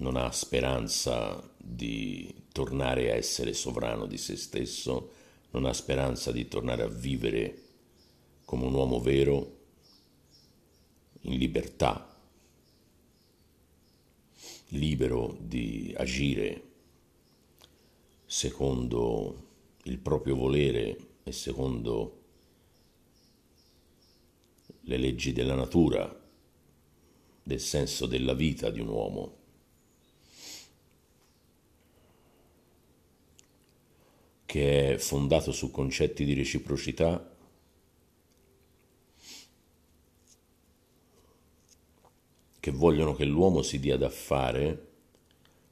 non 0.00 0.16
ha 0.16 0.30
speranza 0.32 1.42
di 1.56 2.44
tornare 2.52 3.12
a 3.12 3.16
essere 3.16 3.52
sovrano 3.52 4.06
di 4.06 4.16
se 4.16 4.36
stesso, 4.36 5.12
non 5.50 5.64
ha 5.64 5.72
speranza 5.72 6.32
di 6.32 6.48
tornare 6.48 6.82
a 6.82 6.88
vivere 6.88 7.62
come 8.44 8.64
un 8.64 8.74
uomo 8.74 9.00
vero, 9.00 9.58
in 11.22 11.36
libertà, 11.36 12.16
libero 14.68 15.36
di 15.38 15.92
agire 15.96 16.62
secondo 18.24 19.48
il 19.84 19.98
proprio 19.98 20.34
volere 20.34 20.96
e 21.24 21.32
secondo 21.32 22.18
le 24.82 24.96
leggi 24.96 25.32
della 25.32 25.54
natura, 25.54 26.18
del 27.42 27.60
senso 27.60 28.06
della 28.06 28.34
vita 28.34 28.70
di 28.70 28.80
un 28.80 28.88
uomo. 28.88 29.39
Che 34.50 34.94
è 34.94 34.98
fondato 34.98 35.52
su 35.52 35.70
concetti 35.70 36.24
di 36.24 36.34
reciprocità, 36.34 37.36
che 42.58 42.70
vogliono 42.72 43.14
che 43.14 43.24
l'uomo 43.26 43.62
si 43.62 43.78
dia 43.78 43.96
da 43.96 44.10
fare 44.10 44.88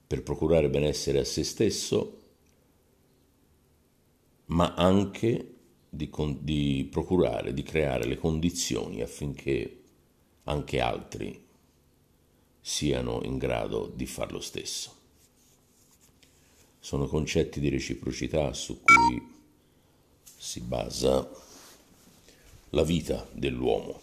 per 0.07 0.23
procurare 0.23 0.71
benessere 0.71 1.19
a 1.19 1.25
se 1.25 1.43
stesso, 1.43 2.21
ma 4.47 4.75
anche 4.75 5.55
di, 5.89 6.09
di 6.39 6.87
procurare, 6.89 7.53
di 7.53 7.65
creare 7.65 8.07
le 8.07 8.17
condizioni 8.17 9.03
affinché 9.03 9.83
anche 10.45 10.79
altri 10.79 11.47
siano 12.61 13.23
in 13.25 13.39
grado 13.39 13.91
di 13.93 14.07
far 14.07 14.31
lo 14.31 14.41
stesso 14.41 14.98
sono 16.89 17.07
concetti 17.07 17.61
di 17.61 17.69
reciprocità 17.69 18.55
su 18.55 18.81
cui 18.81 19.23
si 20.25 20.61
basa 20.61 21.29
la 22.71 22.83
vita 22.83 23.29
dell'uomo. 23.31 24.01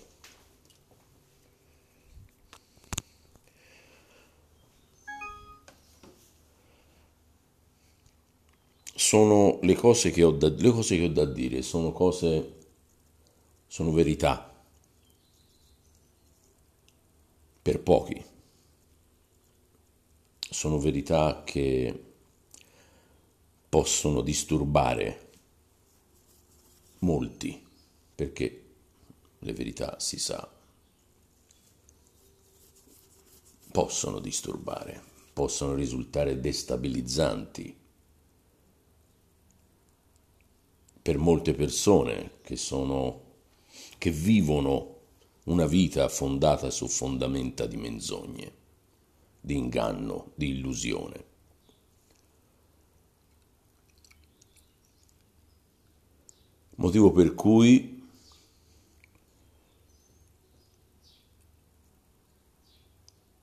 Sono 8.93 9.57
le 9.63 9.73
cose 9.73 10.11
che 10.11 10.21
ho 10.21 10.29
da, 10.29 10.49
le 10.49 10.69
cose 10.69 10.95
che 10.95 11.05
ho 11.05 11.09
da 11.09 11.25
dire, 11.25 11.63
sono 11.63 11.91
cose, 11.91 12.53
sono 13.65 13.91
verità 13.93 14.53
per 17.63 17.79
pochi, 17.79 18.23
sono 20.51 20.77
verità 20.77 21.41
che 21.43 22.13
possono 23.75 24.21
disturbare 24.21 25.31
molti, 26.99 27.61
perché 28.15 28.65
le 29.39 29.51
verità 29.51 29.99
si 29.99 30.17
sa, 30.17 30.49
possono 33.73 34.19
disturbare, 34.19 35.03
possono 35.33 35.73
risultare 35.73 36.39
destabilizzanti 36.39 37.77
per 41.01 41.17
molte 41.17 41.53
persone 41.53 42.39
che 42.43 42.55
sono 42.55 43.23
che 43.97 44.09
vivono 44.09 44.99
una 45.47 45.65
vita 45.65 46.07
fondata 46.07 46.69
su 46.69 46.87
fondamenta 46.87 47.65
di 47.65 47.75
menzogne, 47.75 48.53
di 49.41 49.57
inganno, 49.57 50.31
di 50.35 50.51
illusione. 50.51 51.33
Motivo 56.75 57.11
per 57.11 57.33
cui 57.35 58.03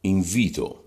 invito 0.00 0.82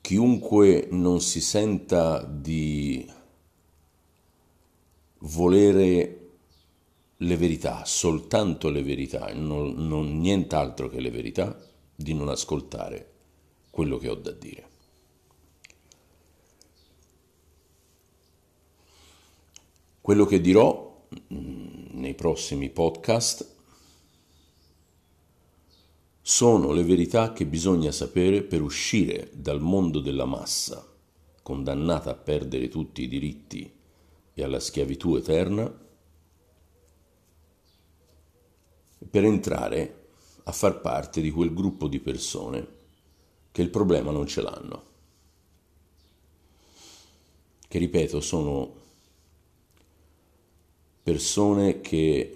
chiunque 0.00 0.88
non 0.90 1.20
si 1.20 1.40
senta 1.40 2.22
di 2.22 3.10
volere 5.18 6.20
le 7.16 7.36
verità, 7.36 7.84
soltanto 7.84 8.68
le 8.68 8.82
verità, 8.82 9.32
non, 9.34 9.74
non 9.88 10.18
nient'altro 10.18 10.88
che 10.88 11.00
le 11.00 11.10
verità, 11.10 11.58
di 11.94 12.14
non 12.14 12.28
ascoltare 12.28 13.12
quello 13.70 13.96
che 13.96 14.08
ho 14.08 14.14
da 14.14 14.32
dire. 14.32 14.65
Quello 20.06 20.24
che 20.24 20.40
dirò 20.40 21.04
mm, 21.34 21.98
nei 21.98 22.14
prossimi 22.14 22.70
podcast 22.70 23.56
sono 26.20 26.70
le 26.70 26.84
verità 26.84 27.32
che 27.32 27.44
bisogna 27.44 27.90
sapere 27.90 28.44
per 28.44 28.62
uscire 28.62 29.28
dal 29.32 29.60
mondo 29.60 29.98
della 29.98 30.24
massa, 30.24 30.86
condannata 31.42 32.10
a 32.10 32.14
perdere 32.14 32.68
tutti 32.68 33.02
i 33.02 33.08
diritti 33.08 33.68
e 34.32 34.42
alla 34.44 34.60
schiavitù 34.60 35.16
eterna, 35.16 35.68
per 39.10 39.24
entrare 39.24 40.10
a 40.44 40.52
far 40.52 40.80
parte 40.80 41.20
di 41.20 41.32
quel 41.32 41.52
gruppo 41.52 41.88
di 41.88 41.98
persone 41.98 42.68
che 43.50 43.60
il 43.60 43.70
problema 43.70 44.12
non 44.12 44.28
ce 44.28 44.40
l'hanno. 44.40 44.84
Che 47.66 47.78
ripeto, 47.80 48.20
sono 48.20 48.84
persone 51.06 51.80
che 51.82 52.34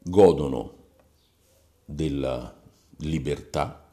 godono 0.00 0.74
della 1.84 2.60
libertà, 2.96 3.88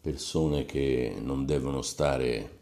persone 0.00 0.64
che 0.64 1.18
non 1.20 1.46
devono 1.46 1.82
stare 1.82 2.58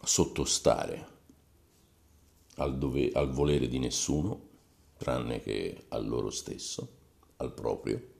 sottostare 0.00 1.08
al, 2.58 2.78
dove, 2.78 3.10
al 3.12 3.32
volere 3.32 3.66
di 3.66 3.80
nessuno, 3.80 4.48
tranne 4.96 5.40
che 5.40 5.86
al 5.88 6.06
loro 6.06 6.30
stesso, 6.30 6.88
al 7.38 7.52
proprio. 7.52 8.11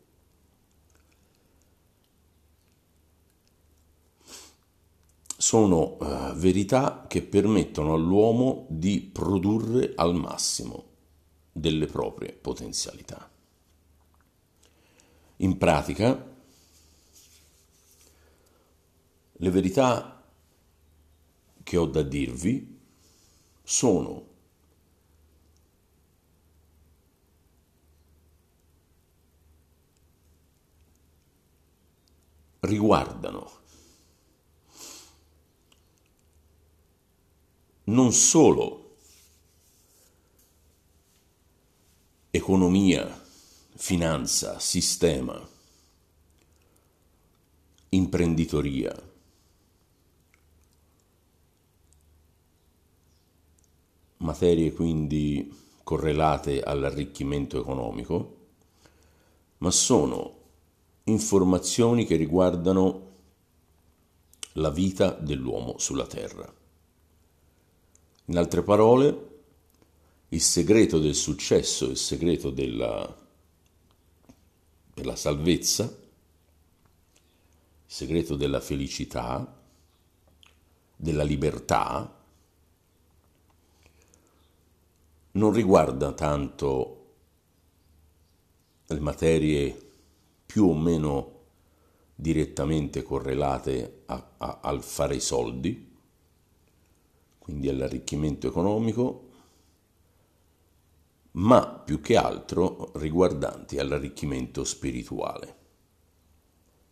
Sono 5.43 5.97
uh, 5.99 6.35
verità 6.35 7.05
che 7.09 7.21
permettono 7.21 7.95
all'uomo 7.95 8.67
di 8.71 9.01
produrre 9.01 9.93
al 9.97 10.15
massimo 10.15 10.85
delle 11.51 11.87
proprie 11.87 12.33
potenzialità. 12.33 13.29
In 15.39 15.59
pratica, 15.59 16.33
le 19.33 19.51
verità 19.51 20.25
che 21.65 21.77
ho 21.77 21.87
da 21.87 22.03
dirvi 22.03 22.79
sono 23.65 24.27
riguardano 32.61 33.62
non 37.85 38.13
solo 38.13 38.97
economia, 42.31 43.21
finanza, 43.75 44.59
sistema, 44.59 45.49
imprenditoria. 47.91 49.11
Materie 54.19 54.73
quindi 54.73 55.53
correlate 55.83 56.63
all'arricchimento 56.63 57.61
economico, 57.61 58.37
ma 59.59 59.71
sono 59.73 60.41
informazioni 61.05 62.07
che 62.07 62.17
riguardano 62.17 63.11
la 64.53 64.71
vita 64.71 65.11
dell'uomo 65.11 65.77
sulla 65.79 66.07
Terra. 66.07 66.62
In 68.27 68.39
altre 68.39 68.63
parole, 68.63 69.31
il 70.29 70.41
segreto 70.41 70.99
del 70.99 71.15
successo, 71.15 71.91
il 71.91 71.97
segreto 71.97 72.51
della, 72.51 73.17
della 74.95 75.17
salvezza, 75.17 75.85
il 75.85 75.91
segreto 77.85 78.37
della 78.37 78.61
felicità, 78.61 79.61
della 80.97 81.25
libertà, 81.25 82.21
non 85.33 85.53
riguarda 85.53 86.13
tanto 86.13 86.99
le 88.87 89.01
materie 89.01 89.91
più 90.47 90.69
o 90.69 90.75
meno 90.75 91.41
direttamente 92.15 93.03
correlate 93.03 94.03
a, 94.07 94.31
a, 94.39 94.59
al 94.63 94.83
fare 94.83 95.17
i 95.17 95.21
soldi, 95.21 95.92
quindi 97.43 97.69
all'arricchimento 97.69 98.47
economico, 98.47 99.31
ma 101.33 101.67
più 101.67 102.01
che 102.01 102.17
altro 102.17 102.93
riguardanti 102.95 103.79
all'arricchimento 103.79 104.63
spirituale. 104.63 105.57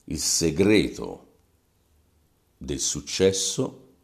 Il 0.05 0.19
segreto 0.19 1.37
del 2.57 2.81
successo 2.81 3.95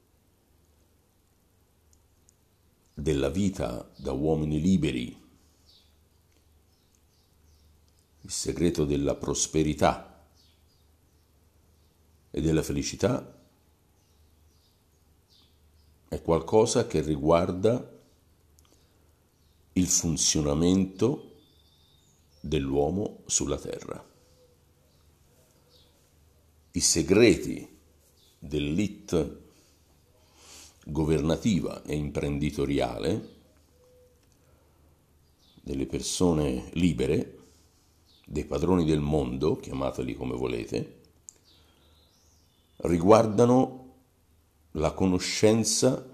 della 2.94 3.28
vita 3.28 3.90
da 3.96 4.12
uomini 4.12 4.60
liberi, 4.60 5.24
il 8.20 8.30
segreto 8.30 8.84
della 8.84 9.16
prosperità 9.16 10.28
e 12.30 12.40
della 12.40 12.62
felicità 12.62 13.35
è 16.16 16.22
qualcosa 16.22 16.86
che 16.86 17.02
riguarda 17.02 17.92
il 19.74 19.86
funzionamento 19.86 21.34
dell'uomo 22.40 23.22
sulla 23.26 23.58
terra. 23.58 24.02
I 26.72 26.80
segreti 26.80 27.68
dell'elite 28.38 29.44
governativa 30.86 31.82
e 31.82 31.94
imprenditoriale, 31.94 33.34
delle 35.60 35.86
persone 35.86 36.70
libere, 36.74 37.38
dei 38.24 38.46
padroni 38.46 38.86
del 38.86 39.00
mondo, 39.00 39.56
chiamateli 39.56 40.14
come 40.14 40.34
volete, 40.34 41.00
riguardano 42.76 43.85
la 44.76 44.92
conoscenza 44.92 46.04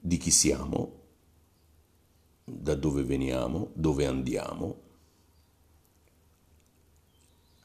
di 0.00 0.16
chi 0.16 0.30
siamo 0.30 0.96
da 2.44 2.74
dove 2.74 3.02
veniamo, 3.02 3.70
dove 3.74 4.06
andiamo, 4.06 4.82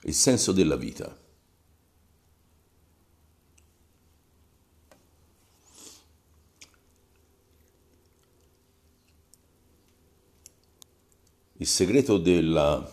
il 0.03 0.13
senso 0.13 0.51
della 0.51 0.75
vita. 0.75 1.21
Il 11.58 11.67
segreto 11.67 12.17
della, 12.17 12.91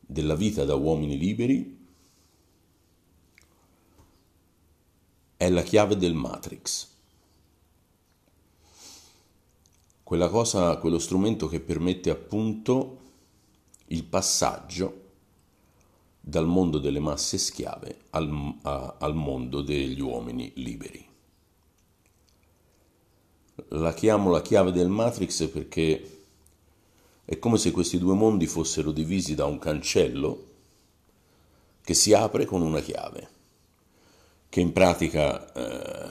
della 0.00 0.34
vita 0.34 0.64
da 0.64 0.74
uomini 0.74 1.16
liberi 1.16 1.79
è 5.40 5.48
la 5.48 5.62
chiave 5.62 5.96
del 5.96 6.12
Matrix. 6.12 6.90
quella 10.10 10.28
cosa, 10.28 10.76
quello 10.78 10.98
strumento 10.98 11.46
che 11.46 11.60
permette 11.60 12.10
appunto 12.10 12.98
il 13.86 14.02
passaggio 14.02 15.02
dal 16.20 16.48
mondo 16.48 16.78
delle 16.78 16.98
masse 16.98 17.38
schiave 17.38 18.06
al, 18.10 18.56
a, 18.62 18.96
al 18.98 19.14
mondo 19.14 19.62
degli 19.62 20.00
uomini 20.00 20.50
liberi. 20.56 21.06
La 23.68 23.94
chiamo 23.94 24.30
la 24.30 24.42
chiave 24.42 24.72
del 24.72 24.88
Matrix 24.88 25.46
perché 25.46 26.24
è 27.24 27.38
come 27.38 27.56
se 27.56 27.70
questi 27.70 27.96
due 27.96 28.14
mondi 28.14 28.48
fossero 28.48 28.90
divisi 28.90 29.36
da 29.36 29.44
un 29.44 29.60
cancello 29.60 30.46
che 31.82 31.94
si 31.94 32.12
apre 32.14 32.46
con 32.46 32.62
una 32.62 32.80
chiave, 32.80 33.30
che 34.50 34.60
in 34.60 34.72
pratica 34.72 35.52
eh, 35.52 36.10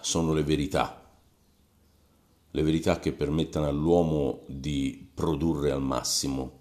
sono 0.00 0.32
le 0.32 0.44
verità 0.44 0.98
le 2.52 2.62
verità 2.62 2.98
che 2.98 3.12
permettano 3.12 3.66
all'uomo 3.66 4.42
di 4.46 5.08
produrre 5.14 5.70
al 5.70 5.82
massimo, 5.82 6.56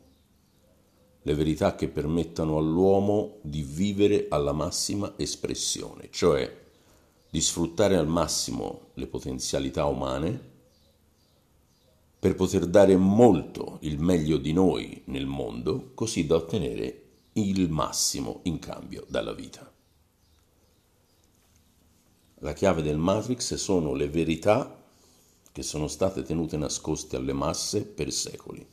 le 1.21 1.33
verità 1.33 1.75
che 1.75 1.87
permettano 1.87 2.57
all'uomo 2.57 3.37
di 3.41 3.61
vivere 3.63 4.27
alla 4.29 4.51
massima 4.51 5.13
espressione, 5.17 6.09
cioè 6.11 6.65
di 7.29 7.41
sfruttare 7.41 7.95
al 7.95 8.07
massimo 8.07 8.89
le 8.93 9.07
potenzialità 9.07 9.85
umane 9.85 10.55
per 12.19 12.35
poter 12.35 12.65
dare 12.65 12.95
molto 12.97 13.77
il 13.81 13.99
meglio 13.99 14.37
di 14.37 14.51
noi 14.51 15.01
nel 15.05 15.25
mondo, 15.25 15.91
così 15.93 16.25
da 16.25 16.35
ottenere 16.35 17.03
il 17.33 17.69
massimo 17.69 18.41
in 18.43 18.59
cambio 18.59 19.05
dalla 19.07 19.33
vita. 19.33 19.76
La 22.41 22.53
chiave 22.53 22.83
del 22.83 22.97
Matrix 22.97 23.55
sono 23.55 23.93
le 23.93 24.09
verità 24.09 24.83
che 25.51 25.63
sono 25.63 25.87
state 25.87 26.21
tenute 26.21 26.55
nascoste 26.55 27.15
alle 27.15 27.33
masse 27.33 27.83
per 27.83 28.11
secoli. 28.11 28.65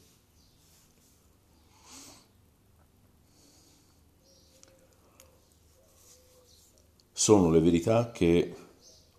Sono 7.11 7.50
le 7.50 7.61
verità 7.61 8.11
che 8.11 8.55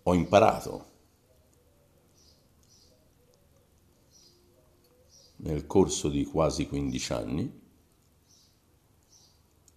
ho 0.04 0.14
imparato 0.14 0.84
nel 5.38 5.66
corso 5.66 6.08
di 6.08 6.24
quasi 6.24 6.68
15 6.68 7.12
anni 7.12 7.60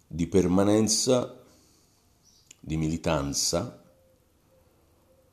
di 0.06 0.26
permanenza, 0.28 1.40
di 2.58 2.76
militanza, 2.76 3.80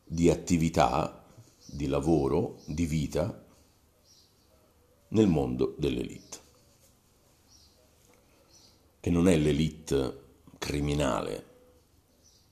di 0.07 0.29
attività, 0.29 1.25
di 1.65 1.87
lavoro, 1.87 2.61
di 2.65 2.85
vita 2.85 3.45
nel 5.09 5.27
mondo 5.27 5.75
dell'elite, 5.77 6.37
che 9.01 9.09
non 9.09 9.27
è 9.27 9.37
l'elite 9.37 10.23
criminale, 10.57 11.45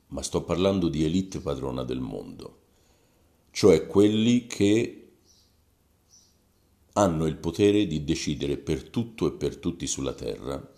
ma 0.07 0.21
sto 0.21 0.43
parlando 0.43 0.89
di 0.89 1.05
elite 1.05 1.39
padrona 1.39 1.83
del 1.83 2.01
mondo, 2.01 2.59
cioè 3.51 3.87
quelli 3.87 4.47
che 4.47 5.01
hanno 6.93 7.25
il 7.25 7.37
potere 7.37 7.87
di 7.87 8.03
decidere 8.03 8.57
per 8.57 8.89
tutto 8.89 9.27
e 9.27 9.31
per 9.31 9.57
tutti 9.57 9.87
sulla 9.87 10.13
terra 10.13 10.73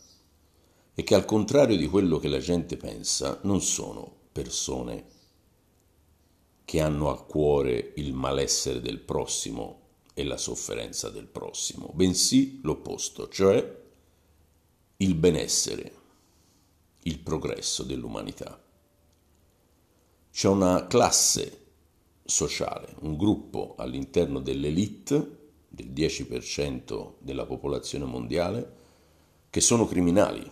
e 0.94 1.04
che 1.04 1.14
al 1.14 1.26
contrario 1.26 1.78
di 1.78 1.88
quello 1.88 2.18
che 2.18 2.28
la 2.28 2.40
gente 2.40 2.76
pensa 2.76 3.40
non 3.44 3.62
sono 3.62 4.12
persone 4.32 5.16
che 6.68 6.82
hanno 6.82 7.10
a 7.10 7.24
cuore 7.24 7.94
il 7.96 8.12
malessere 8.12 8.82
del 8.82 9.00
prossimo 9.00 9.84
e 10.14 10.26
la 10.26 10.36
sofferenza 10.36 11.10
del 11.10 11.26
prossimo, 11.26 11.94
bensì 11.94 12.60
l'opposto, 12.62 13.30
cioè 13.30 13.84
il 14.98 15.16
benessere, 15.16 15.92
il 17.04 17.20
progresso 17.20 17.84
dell'umanità. 17.84 18.62
C'è 20.30 20.50
una 20.50 20.88
classe 20.88 21.68
sociale, 22.26 22.96
un 23.00 23.16
gruppo 23.16 23.76
all'interno 23.78 24.42
dell'elite 24.42 25.54
del 25.70 25.92
10% 25.92 27.14
della 27.20 27.46
popolazione 27.46 28.04
mondiale, 28.04 28.76
che 29.50 29.62
sono 29.62 29.88
criminali, 29.88 30.52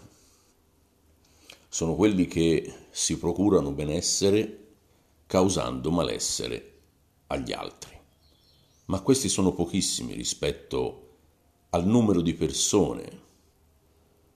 sono 1.68 1.94
quelli 1.96 2.26
che 2.26 2.74
si 2.90 3.18
procurano 3.18 3.74
benessere 3.74 4.65
causando 5.28 5.92
malessere 5.92 6.82
agli 7.28 7.52
altri. 7.52 7.94
Ma 8.86 9.02
questi 9.02 9.30
sono 9.30 9.54
pochissimi 9.54 10.14
rispetto 10.14 11.02
al 11.70 11.86
numero 11.86 12.22
di 12.22 12.34
persone 12.34 13.24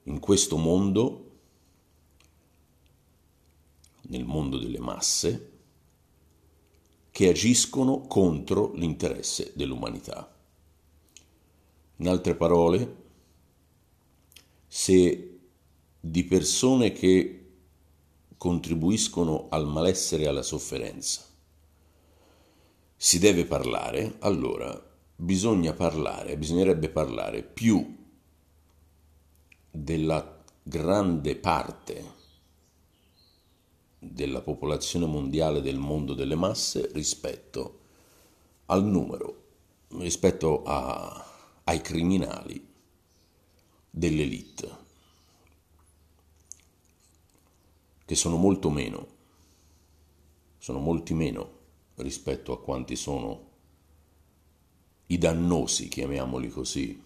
in 0.03 0.19
questo 0.19 0.57
mondo, 0.57 1.25
nel 4.01 4.25
mondo 4.25 4.57
delle 4.57 4.79
masse, 4.79 5.51
che 7.11 7.29
agiscono 7.29 8.01
contro 8.01 8.71
l'interesse 8.73 9.51
dell'umanità. 9.55 10.35
In 11.97 12.07
altre 12.07 12.35
parole, 12.35 12.95
se 14.67 15.39
di 15.99 16.23
persone 16.23 16.91
che 16.91 17.38
contribuiscono 18.39 19.49
al 19.49 19.67
malessere 19.67 20.23
e 20.23 20.27
alla 20.27 20.41
sofferenza. 20.41 21.23
Si 22.95 23.19
deve 23.19 23.45
parlare, 23.45 24.15
allora 24.19 24.75
bisogna 25.15 25.73
parlare, 25.73 26.35
bisognerebbe 26.37 26.89
parlare 26.89 27.43
più 27.43 27.97
della 29.69 30.43
grande 30.63 31.35
parte 31.35 32.17
della 33.99 34.41
popolazione 34.41 35.05
mondiale 35.05 35.61
del 35.61 35.77
mondo 35.77 36.15
delle 36.15 36.35
masse 36.35 36.89
rispetto 36.93 37.79
al 38.65 38.83
numero, 38.83 39.43
rispetto 39.89 40.63
a 40.63 41.29
ai 41.69 41.81
criminali 41.81 42.67
dell'elite, 43.91 44.78
che 48.09 48.15
sono 48.15 48.37
molto 48.37 48.71
meno, 48.71 49.07
sono 50.57 50.79
molti 50.79 51.13
meno 51.13 51.57
rispetto 51.97 52.51
a 52.51 52.59
quanti 52.59 52.95
sono 52.95 53.49
i 55.05 55.17
dannosi, 55.19 55.89
chiamiamoli 55.89 56.49
così, 56.49 57.03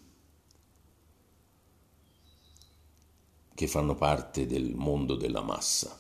che 3.53 3.67
fanno 3.67 3.95
parte 3.95 4.45
del 4.45 4.75
mondo 4.75 5.15
della 5.15 5.41
massa, 5.41 5.99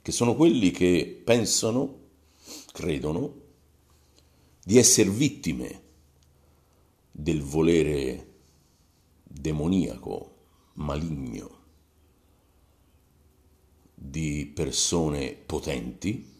che 0.00 0.12
sono 0.12 0.36
quelli 0.36 0.70
che 0.70 1.20
pensano, 1.24 1.98
credono, 2.70 3.40
di 4.62 4.78
essere 4.78 5.10
vittime 5.10 5.82
del 7.10 7.42
volere 7.42 8.34
demoniaco, 9.24 10.36
maligno 10.74 11.57
di 14.00 14.46
persone 14.54 15.32
potenti, 15.34 16.36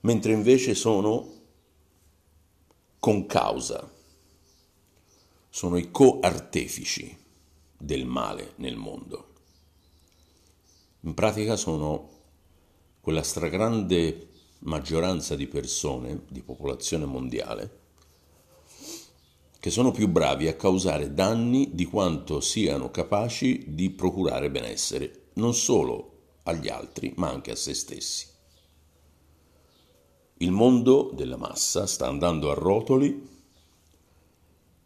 mentre 0.00 0.32
invece 0.32 0.74
sono 0.74 1.40
con 2.98 3.24
causa, 3.26 3.90
sono 5.48 5.76
i 5.78 5.90
coartefici 5.90 7.16
del 7.78 8.04
male 8.04 8.52
nel 8.56 8.76
mondo. 8.76 9.30
In 11.00 11.14
pratica 11.14 11.56
sono 11.56 12.10
quella 13.00 13.22
stragrande 13.22 14.28
maggioranza 14.60 15.34
di 15.34 15.46
persone, 15.46 16.24
di 16.28 16.42
popolazione 16.42 17.06
mondiale, 17.06 17.80
che 19.58 19.70
sono 19.70 19.90
più 19.90 20.08
bravi 20.08 20.46
a 20.46 20.56
causare 20.56 21.14
danni 21.14 21.70
di 21.72 21.84
quanto 21.86 22.40
siano 22.40 22.90
capaci 22.90 23.64
di 23.68 23.90
procurare 23.90 24.50
benessere, 24.50 25.21
non 25.34 25.54
solo 25.54 26.40
agli 26.44 26.68
altri, 26.68 27.12
ma 27.16 27.28
anche 27.28 27.52
a 27.52 27.56
se 27.56 27.74
stessi. 27.74 28.26
Il 30.38 30.50
mondo 30.50 31.10
della 31.14 31.36
massa 31.36 31.86
sta 31.86 32.08
andando 32.08 32.50
a 32.50 32.54
rotoli 32.54 33.30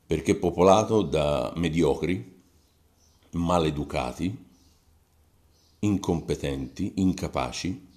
perché 0.07 0.33
è 0.33 0.37
popolato 0.37 1.03
da 1.03 1.53
mediocri, 1.57 2.43
maleducati, 3.31 4.45
incompetenti, 5.81 6.93
incapaci, 6.97 7.89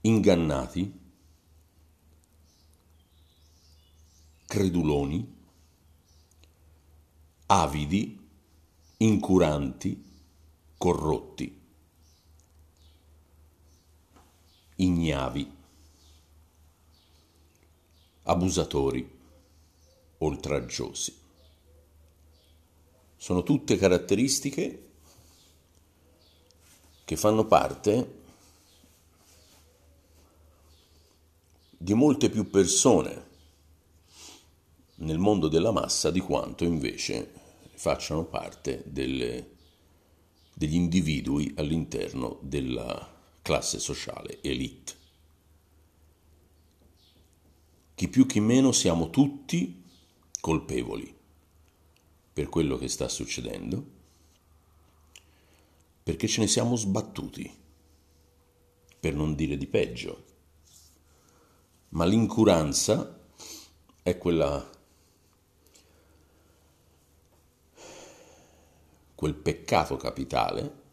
ingannati, 0.00 1.00
creduloni, 4.46 5.34
avidi, 7.46 8.28
incuranti, 8.98 10.05
corrotti, 10.76 11.60
ignavi, 14.76 15.52
abusatori, 18.24 19.18
oltraggiosi. 20.18 21.24
Sono 23.16 23.42
tutte 23.42 23.76
caratteristiche 23.76 24.90
che 27.04 27.16
fanno 27.16 27.46
parte 27.46 28.22
di 31.78 31.94
molte 31.94 32.30
più 32.30 32.50
persone 32.50 33.24
nel 34.96 35.18
mondo 35.18 35.48
della 35.48 35.72
massa 35.72 36.10
di 36.10 36.20
quanto 36.20 36.64
invece 36.64 37.32
facciano 37.74 38.24
parte 38.24 38.82
delle, 38.86 39.55
degli 40.58 40.74
individui 40.74 41.52
all'interno 41.56 42.38
della 42.40 43.14
classe 43.42 43.78
sociale 43.78 44.40
elite. 44.40 44.94
Chi 47.94 48.08
più 48.08 48.24
chi 48.24 48.40
meno 48.40 48.72
siamo 48.72 49.10
tutti 49.10 49.84
colpevoli 50.40 51.14
per 52.32 52.48
quello 52.48 52.78
che 52.78 52.88
sta 52.88 53.06
succedendo, 53.06 53.84
perché 56.02 56.26
ce 56.26 56.40
ne 56.40 56.46
siamo 56.46 56.74
sbattuti, 56.74 57.54
per 58.98 59.14
non 59.14 59.34
dire 59.34 59.58
di 59.58 59.66
peggio. 59.66 60.24
Ma 61.90 62.06
l'incuranza 62.06 63.20
è 64.02 64.16
quella 64.16 64.70
quel 69.16 69.34
peccato 69.34 69.96
capitale 69.96 70.84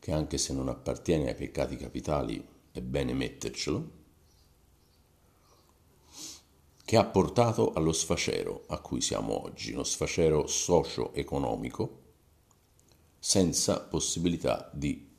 che 0.00 0.12
anche 0.12 0.36
se 0.36 0.52
non 0.52 0.68
appartiene 0.68 1.28
ai 1.28 1.34
peccati 1.34 1.76
capitali 1.76 2.46
è 2.72 2.82
bene 2.82 3.14
mettercelo, 3.14 3.90
che 6.84 6.96
ha 6.98 7.04
portato 7.06 7.72
allo 7.72 7.92
sfacero 7.92 8.64
a 8.66 8.80
cui 8.80 9.00
siamo 9.00 9.42
oggi, 9.42 9.72
uno 9.72 9.84
sfacero 9.84 10.46
socio-economico 10.46 12.02
senza 13.18 13.80
possibilità 13.80 14.68
di 14.74 15.10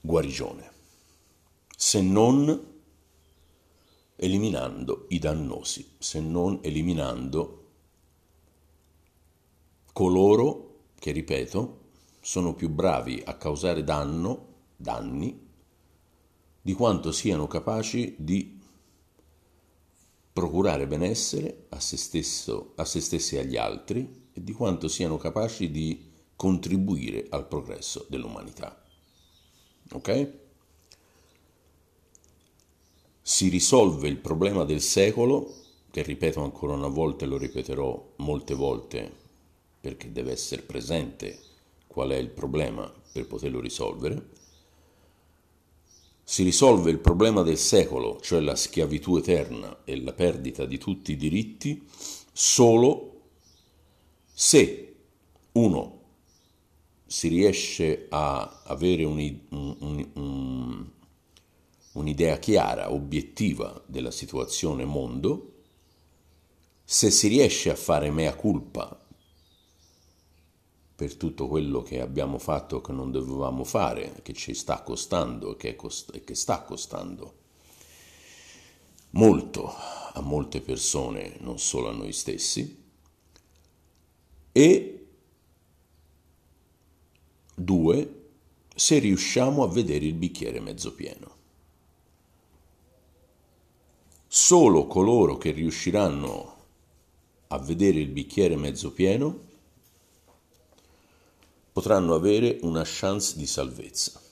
guarigione, 0.00 0.72
se 1.76 2.00
non 2.00 2.72
eliminando 4.16 5.06
i 5.10 5.20
dannosi, 5.20 5.94
se 5.98 6.18
non 6.18 6.58
eliminando 6.62 7.63
coloro 9.94 10.88
che, 10.98 11.12
ripeto, 11.12 11.82
sono 12.20 12.54
più 12.54 12.68
bravi 12.68 13.22
a 13.24 13.36
causare 13.36 13.84
danno, 13.84 14.46
danni, 14.74 15.40
di 16.60 16.72
quanto 16.72 17.12
siano 17.12 17.46
capaci 17.46 18.16
di 18.18 18.60
procurare 20.32 20.88
benessere 20.88 21.66
a 21.68 21.78
se, 21.78 21.96
stesso, 21.96 22.72
a 22.74 22.84
se 22.84 23.00
stessi 23.00 23.36
e 23.36 23.38
agli 23.38 23.56
altri 23.56 24.30
e 24.32 24.42
di 24.42 24.52
quanto 24.52 24.88
siano 24.88 25.16
capaci 25.16 25.70
di 25.70 26.10
contribuire 26.34 27.26
al 27.30 27.46
progresso 27.46 28.04
dell'umanità. 28.08 28.82
Ok? 29.92 30.32
Si 33.22 33.48
risolve 33.48 34.08
il 34.08 34.18
problema 34.18 34.64
del 34.64 34.80
secolo, 34.80 35.54
che 35.88 36.02
ripeto 36.02 36.42
ancora 36.42 36.72
una 36.72 36.88
volta 36.88 37.24
e 37.24 37.28
lo 37.28 37.38
ripeterò 37.38 38.14
molte 38.16 38.54
volte 38.54 39.22
perché 39.84 40.10
deve 40.10 40.32
essere 40.32 40.62
presente 40.62 41.38
qual 41.86 42.08
è 42.08 42.16
il 42.16 42.30
problema 42.30 42.90
per 43.12 43.26
poterlo 43.26 43.60
risolvere. 43.60 44.30
Si 46.24 46.42
risolve 46.42 46.90
il 46.90 47.00
problema 47.00 47.42
del 47.42 47.58
secolo, 47.58 48.18
cioè 48.22 48.40
la 48.40 48.56
schiavitù 48.56 49.18
eterna 49.18 49.84
e 49.84 50.00
la 50.00 50.14
perdita 50.14 50.64
di 50.64 50.78
tutti 50.78 51.12
i 51.12 51.16
diritti, 51.18 51.86
solo 52.32 53.20
se 54.32 54.94
uno 55.52 56.00
si 57.04 57.28
riesce 57.28 58.06
a 58.08 58.62
avere 58.64 59.04
un, 59.04 59.38
un, 59.50 60.08
un, 60.14 60.86
un'idea 61.92 62.38
chiara, 62.38 62.90
obiettiva 62.90 63.84
della 63.84 64.10
situazione 64.10 64.86
mondo, 64.86 65.52
se 66.82 67.10
si 67.10 67.28
riesce 67.28 67.68
a 67.68 67.76
fare 67.76 68.10
mea 68.10 68.34
culpa 68.34 69.03
per 70.96 71.16
tutto 71.16 71.48
quello 71.48 71.82
che 71.82 72.00
abbiamo 72.00 72.38
fatto 72.38 72.80
che 72.80 72.92
non 72.92 73.10
dovevamo 73.10 73.64
fare, 73.64 74.20
che 74.22 74.32
ci 74.32 74.54
sta 74.54 74.82
costando 74.82 75.52
e 75.52 75.56
che, 75.56 75.74
cost- 75.74 76.22
che 76.22 76.34
sta 76.34 76.62
costando 76.62 77.42
molto 79.10 79.72
a 80.12 80.20
molte 80.20 80.60
persone, 80.60 81.36
non 81.40 81.58
solo 81.58 81.88
a 81.88 81.92
noi 81.92 82.12
stessi, 82.12 82.82
e 84.52 85.06
due, 87.54 88.22
se 88.74 88.98
riusciamo 88.98 89.64
a 89.64 89.68
vedere 89.68 90.04
il 90.04 90.14
bicchiere 90.14 90.60
mezzo 90.60 90.94
pieno. 90.94 91.32
Solo 94.28 94.86
coloro 94.86 95.38
che 95.38 95.50
riusciranno 95.50 96.56
a 97.48 97.58
vedere 97.58 97.98
il 98.00 98.08
bicchiere 98.08 98.56
mezzo 98.56 98.92
pieno 98.92 99.52
potranno 101.74 102.14
avere 102.14 102.58
una 102.62 102.84
chance 102.86 103.36
di 103.36 103.46
salvezza. 103.46 104.22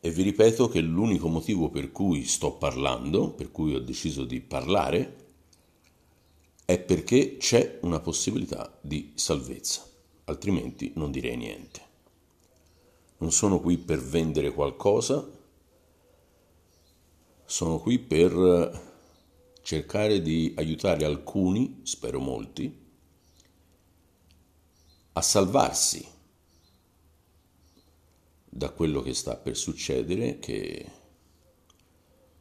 E 0.00 0.10
vi 0.10 0.22
ripeto 0.24 0.66
che 0.66 0.80
l'unico 0.80 1.28
motivo 1.28 1.70
per 1.70 1.92
cui 1.92 2.24
sto 2.24 2.54
parlando, 2.54 3.30
per 3.30 3.52
cui 3.52 3.72
ho 3.76 3.78
deciso 3.78 4.24
di 4.24 4.40
parlare, 4.40 5.26
è 6.64 6.76
perché 6.80 7.36
c'è 7.36 7.78
una 7.82 8.00
possibilità 8.00 8.76
di 8.80 9.12
salvezza, 9.14 9.88
altrimenti 10.24 10.90
non 10.96 11.12
direi 11.12 11.36
niente. 11.36 11.80
Non 13.18 13.30
sono 13.30 13.60
qui 13.60 13.78
per 13.78 14.00
vendere 14.00 14.52
qualcosa, 14.52 15.24
sono 17.44 17.78
qui 17.78 18.00
per 18.00 18.90
cercare 19.62 20.20
di 20.20 20.52
aiutare 20.56 21.04
alcuni, 21.04 21.82
spero 21.84 22.18
molti, 22.18 22.81
a 25.14 25.20
salvarsi 25.20 26.06
da 28.48 28.70
quello 28.70 29.02
che 29.02 29.14
sta 29.14 29.36
per 29.36 29.56
succedere, 29.56 30.38
che 30.38 30.90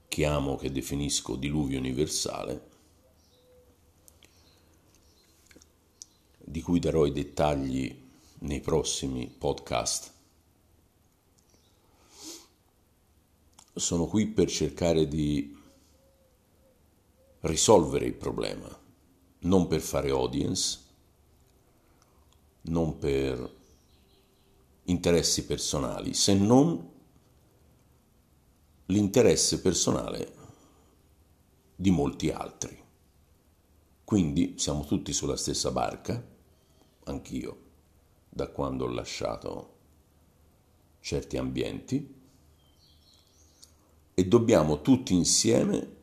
chiamo, 0.07 0.57
che 0.57 0.71
definisco 0.71 1.35
diluvio 1.35 1.79
universale, 1.79 2.69
di 6.37 6.61
cui 6.61 6.79
darò 6.79 7.05
i 7.05 7.13
dettagli 7.13 8.09
nei 8.39 8.59
prossimi 8.59 9.27
podcast. 9.27 10.13
Sono 13.73 14.05
qui 14.05 14.27
per 14.27 14.49
cercare 14.49 15.07
di 15.07 15.57
risolvere 17.41 18.05
il 18.05 18.15
problema, 18.15 18.79
non 19.39 19.67
per 19.67 19.79
fare 19.79 20.09
audience, 20.09 20.80
non 22.63 22.97
per 22.97 23.59
interessi 24.83 25.45
personali, 25.45 26.13
se 26.13 26.33
non 26.33 26.89
l'interesse 28.87 29.61
personale 29.61 30.35
di 31.75 31.89
molti 31.91 32.29
altri. 32.29 32.79
Quindi 34.03 34.55
siamo 34.57 34.85
tutti 34.85 35.13
sulla 35.13 35.37
stessa 35.37 35.71
barca, 35.71 36.21
anch'io, 37.05 37.57
da 38.29 38.47
quando 38.49 38.85
ho 38.85 38.89
lasciato 38.89 39.77
certi 40.99 41.37
ambienti, 41.37 42.19
e 44.13 44.27
dobbiamo 44.27 44.81
tutti 44.81 45.13
insieme 45.13 45.95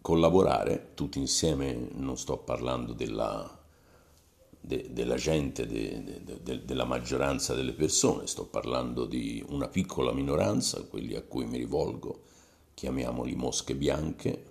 collaborare, 0.00 0.92
tutti 0.94 1.18
insieme 1.18 1.72
non 1.92 2.16
sto 2.16 2.38
parlando 2.38 2.94
della 2.94 3.59
de, 4.60 4.92
della 4.92 5.16
gente, 5.16 5.66
de, 5.66 6.22
de, 6.42 6.64
della 6.64 6.84
maggioranza 6.84 7.54
delle 7.54 7.72
persone, 7.72 8.26
sto 8.26 8.44
parlando 8.44 9.06
di 9.06 9.42
una 9.48 9.68
piccola 9.68 10.12
minoranza, 10.12 10.84
quelli 10.84 11.14
a 11.14 11.22
cui 11.22 11.46
mi 11.46 11.56
rivolgo, 11.56 12.24
chiamiamoli 12.74 13.34
mosche 13.34 13.74
bianche, 13.74 14.44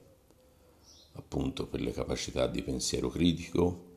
appunto 1.13 1.67
per 1.67 1.81
le 1.81 1.91
capacità 1.91 2.47
di 2.47 2.63
pensiero 2.63 3.09
critico, 3.09 3.87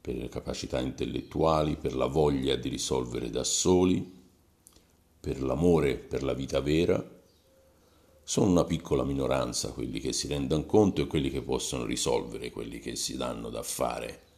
per 0.00 0.16
le 0.16 0.28
capacità 0.28 0.80
intellettuali, 0.80 1.76
per 1.76 1.94
la 1.94 2.06
voglia 2.06 2.56
di 2.56 2.68
risolvere 2.68 3.28
da 3.28 3.44
soli, 3.44 4.18
per 5.20 5.42
l'amore 5.42 5.96
per 5.96 6.22
la 6.22 6.32
vita 6.32 6.60
vera. 6.60 7.18
Sono 8.22 8.50
una 8.50 8.64
piccola 8.64 9.04
minoranza 9.04 9.72
quelli 9.72 10.00
che 10.00 10.12
si 10.12 10.28
rendono 10.28 10.64
conto 10.64 11.02
e 11.02 11.06
quelli 11.06 11.30
che 11.30 11.42
possono 11.42 11.84
risolvere, 11.84 12.50
quelli 12.50 12.78
che 12.78 12.96
si 12.96 13.16
danno 13.16 13.50
da 13.50 13.62
fare 13.62 14.28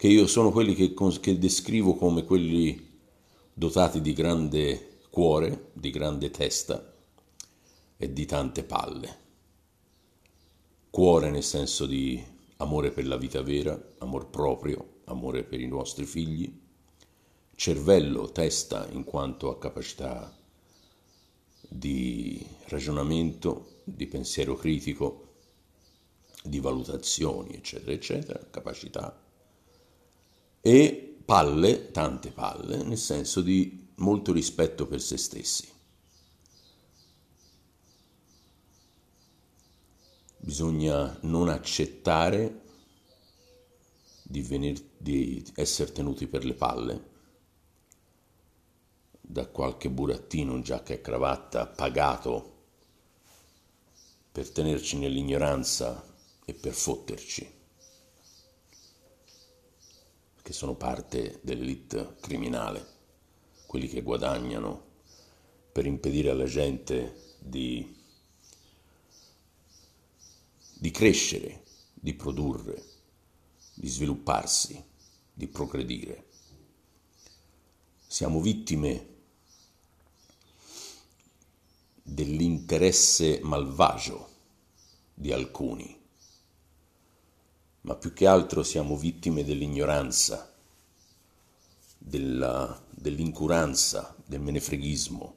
che 0.00 0.08
io 0.08 0.26
sono 0.26 0.50
quelli 0.50 0.74
che, 0.74 0.94
che 1.20 1.38
descrivo 1.38 1.94
come 1.94 2.24
quelli 2.24 2.88
dotati 3.52 4.00
di 4.00 4.14
grande 4.14 5.00
cuore, 5.10 5.72
di 5.74 5.90
grande 5.90 6.30
testa 6.30 6.94
e 7.98 8.10
di 8.10 8.24
tante 8.24 8.64
palle. 8.64 9.18
Cuore 10.88 11.28
nel 11.28 11.42
senso 11.42 11.84
di 11.84 12.18
amore 12.56 12.92
per 12.92 13.06
la 13.06 13.18
vita 13.18 13.42
vera, 13.42 13.78
amor 13.98 14.30
proprio, 14.30 15.00
amore 15.04 15.44
per 15.44 15.60
i 15.60 15.68
nostri 15.68 16.06
figli, 16.06 16.50
cervello, 17.54 18.32
testa 18.32 18.88
in 18.92 19.04
quanto 19.04 19.50
a 19.50 19.58
capacità 19.58 20.34
di 21.60 22.42
ragionamento, 22.68 23.82
di 23.84 24.06
pensiero 24.06 24.56
critico, 24.56 25.34
di 26.42 26.58
valutazioni, 26.58 27.52
eccetera, 27.52 27.92
eccetera, 27.92 28.46
capacità 28.50 29.28
e 30.60 31.18
palle, 31.24 31.90
tante 31.90 32.30
palle, 32.30 32.82
nel 32.82 32.98
senso 32.98 33.40
di 33.40 33.88
molto 33.96 34.32
rispetto 34.32 34.86
per 34.86 35.00
se 35.00 35.16
stessi. 35.16 35.78
bisogna 40.40 41.16
non 41.22 41.48
accettare 41.48 42.62
di, 44.22 44.42
venir, 44.42 44.82
di 44.96 45.44
essere 45.54 45.92
tenuti 45.92 46.26
per 46.26 46.44
le 46.44 46.54
palle 46.54 47.08
da 49.20 49.46
qualche 49.46 49.90
burattino 49.90 50.56
in 50.56 50.62
giacca 50.62 50.92
e 50.92 51.00
cravatta 51.00 51.66
pagato 51.66 52.58
per 54.32 54.50
tenerci 54.50 54.98
nell'ignoranza 54.98 56.04
e 56.44 56.54
per 56.54 56.72
fotterci, 56.72 57.48
che 60.50 60.56
sono 60.56 60.74
parte 60.74 61.38
dell'elite 61.44 62.16
criminale, 62.18 62.84
quelli 63.66 63.86
che 63.86 64.02
guadagnano 64.02 64.82
per 65.70 65.86
impedire 65.86 66.30
alla 66.30 66.46
gente 66.46 67.36
di, 67.38 67.96
di 70.74 70.90
crescere, 70.90 71.62
di 71.94 72.14
produrre, 72.14 72.82
di 73.74 73.86
svilupparsi, 73.86 74.84
di 75.32 75.46
progredire. 75.46 76.26
Siamo 78.08 78.40
vittime 78.40 79.06
dell'interesse 82.02 83.38
malvagio 83.44 84.28
di 85.14 85.30
alcuni, 85.30 85.96
ma 87.82 87.94
più 87.94 88.12
che 88.12 88.26
altro 88.26 88.62
siamo 88.62 88.96
vittime 88.96 89.44
dell'ignoranza, 89.44 90.54
della, 91.96 92.82
dell'incuranza, 92.90 94.14
del 94.24 94.40
menefreghismo, 94.40 95.36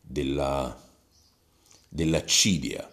della, 0.00 0.76
dell'accidia 1.88 2.90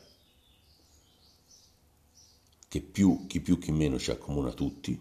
che 2.68 2.82
più, 2.82 3.28
chi 3.28 3.39
più 3.39 3.60
chi 3.60 3.72
meno 3.72 3.99
ci 3.99 4.10
accomuna 4.10 4.51
tutti, 4.51 4.99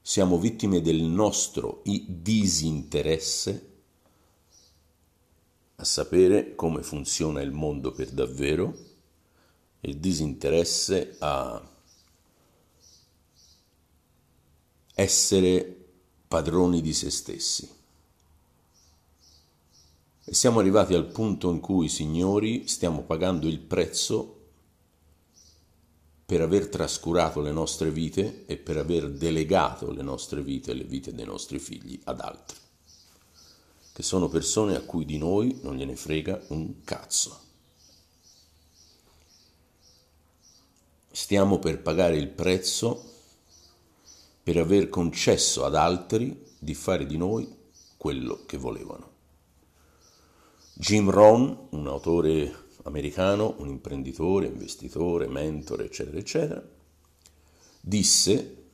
siamo 0.00 0.38
vittime 0.38 0.80
del 0.80 1.02
nostro 1.02 1.82
disinteresse 2.06 3.66
a 5.74 5.84
sapere 5.84 6.54
come 6.54 6.84
funziona 6.84 7.40
il 7.40 7.50
mondo 7.50 7.90
per 7.90 8.10
davvero, 8.10 8.87
il 9.80 9.96
disinteresse 9.98 11.16
a 11.18 11.62
essere 14.94 15.76
padroni 16.26 16.80
di 16.80 16.92
se 16.92 17.10
stessi. 17.10 17.76
E 20.24 20.34
siamo 20.34 20.58
arrivati 20.58 20.94
al 20.94 21.06
punto 21.06 21.50
in 21.50 21.60
cui, 21.60 21.88
signori, 21.88 22.66
stiamo 22.66 23.02
pagando 23.02 23.46
il 23.46 23.60
prezzo 23.60 24.34
per 26.26 26.42
aver 26.42 26.68
trascurato 26.68 27.40
le 27.40 27.52
nostre 27.52 27.90
vite 27.90 28.44
e 28.44 28.58
per 28.58 28.76
aver 28.76 29.10
delegato 29.10 29.90
le 29.90 30.02
nostre 30.02 30.42
vite 30.42 30.72
e 30.72 30.74
le 30.74 30.84
vite 30.84 31.14
dei 31.14 31.24
nostri 31.24 31.58
figli 31.58 31.98
ad 32.04 32.20
altri, 32.20 32.58
che 33.94 34.02
sono 34.02 34.28
persone 34.28 34.76
a 34.76 34.82
cui 34.82 35.06
di 35.06 35.16
noi 35.16 35.60
non 35.62 35.76
gliene 35.76 35.96
frega 35.96 36.44
un 36.48 36.82
cazzo. 36.84 37.47
Stiamo 41.10 41.58
per 41.58 41.80
pagare 41.80 42.16
il 42.16 42.28
prezzo 42.28 43.04
per 44.42 44.56
aver 44.56 44.88
concesso 44.88 45.64
ad 45.64 45.74
altri 45.74 46.44
di 46.58 46.74
fare 46.74 47.06
di 47.06 47.16
noi 47.16 47.46
quello 47.98 48.44
che 48.46 48.56
volevano. 48.56 49.10
Jim 50.72 51.10
Rohn, 51.10 51.68
un 51.70 51.86
autore 51.86 52.66
americano, 52.84 53.56
un 53.58 53.68
imprenditore, 53.68 54.46
investitore, 54.46 55.26
mentore, 55.26 55.84
eccetera, 55.84 56.18
eccetera, 56.18 56.66
disse, 57.80 58.64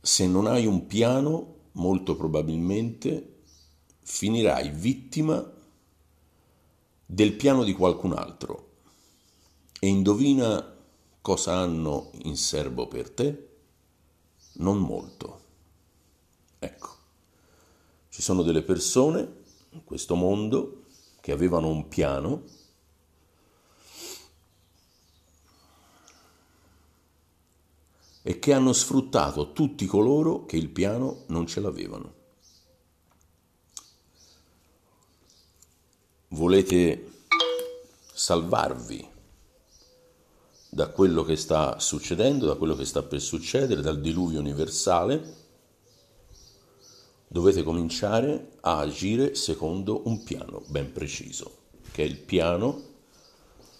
se 0.00 0.26
non 0.26 0.46
hai 0.46 0.66
un 0.66 0.86
piano, 0.86 1.54
molto 1.72 2.16
probabilmente 2.16 3.40
finirai 4.00 4.70
vittima 4.70 5.52
del 7.04 7.32
piano 7.34 7.64
di 7.64 7.72
qualcun 7.72 8.12
altro. 8.12 8.65
E 9.78 9.88
indovina 9.88 10.74
cosa 11.20 11.56
hanno 11.56 12.10
in 12.22 12.36
serbo 12.36 12.88
per 12.88 13.10
te? 13.10 13.48
Non 14.54 14.78
molto. 14.78 15.40
Ecco, 16.58 16.88
ci 18.08 18.22
sono 18.22 18.42
delle 18.42 18.62
persone 18.62 19.42
in 19.70 19.84
questo 19.84 20.14
mondo 20.14 20.84
che 21.20 21.32
avevano 21.32 21.68
un 21.68 21.88
piano 21.88 22.42
e 28.22 28.38
che 28.38 28.52
hanno 28.52 28.72
sfruttato 28.72 29.52
tutti 29.52 29.84
coloro 29.86 30.46
che 30.46 30.56
il 30.56 30.70
piano 30.70 31.24
non 31.26 31.46
ce 31.46 31.60
l'avevano. 31.60 32.14
Volete 36.28 37.12
salvarvi 38.12 39.14
da 40.76 40.88
quello 40.88 41.24
che 41.24 41.36
sta 41.36 41.78
succedendo, 41.78 42.44
da 42.44 42.56
quello 42.56 42.76
che 42.76 42.84
sta 42.84 43.02
per 43.02 43.22
succedere, 43.22 43.80
dal 43.80 43.98
diluvio 43.98 44.40
universale? 44.40 45.44
dovete 47.28 47.62
cominciare 47.62 48.52
a 48.60 48.78
agire 48.78 49.34
secondo 49.34 50.02
un 50.06 50.22
piano 50.22 50.62
ben 50.68 50.92
preciso, 50.92 51.56
che 51.92 52.02
è 52.02 52.06
il 52.06 52.18
piano 52.18 52.82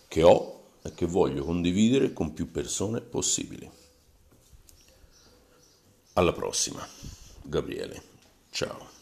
che 0.09 0.23
ho 0.23 0.71
e 0.83 0.95
che 0.95 1.07
voglio 1.07 1.45
condividere 1.45 2.13
con 2.13 2.33
più 2.33 2.51
persone 2.51 3.01
possibili. 3.01 3.71
Alla 6.15 6.33
prossima, 6.33 6.87
Gabriele. 7.43 8.03
Ciao. 8.51 8.96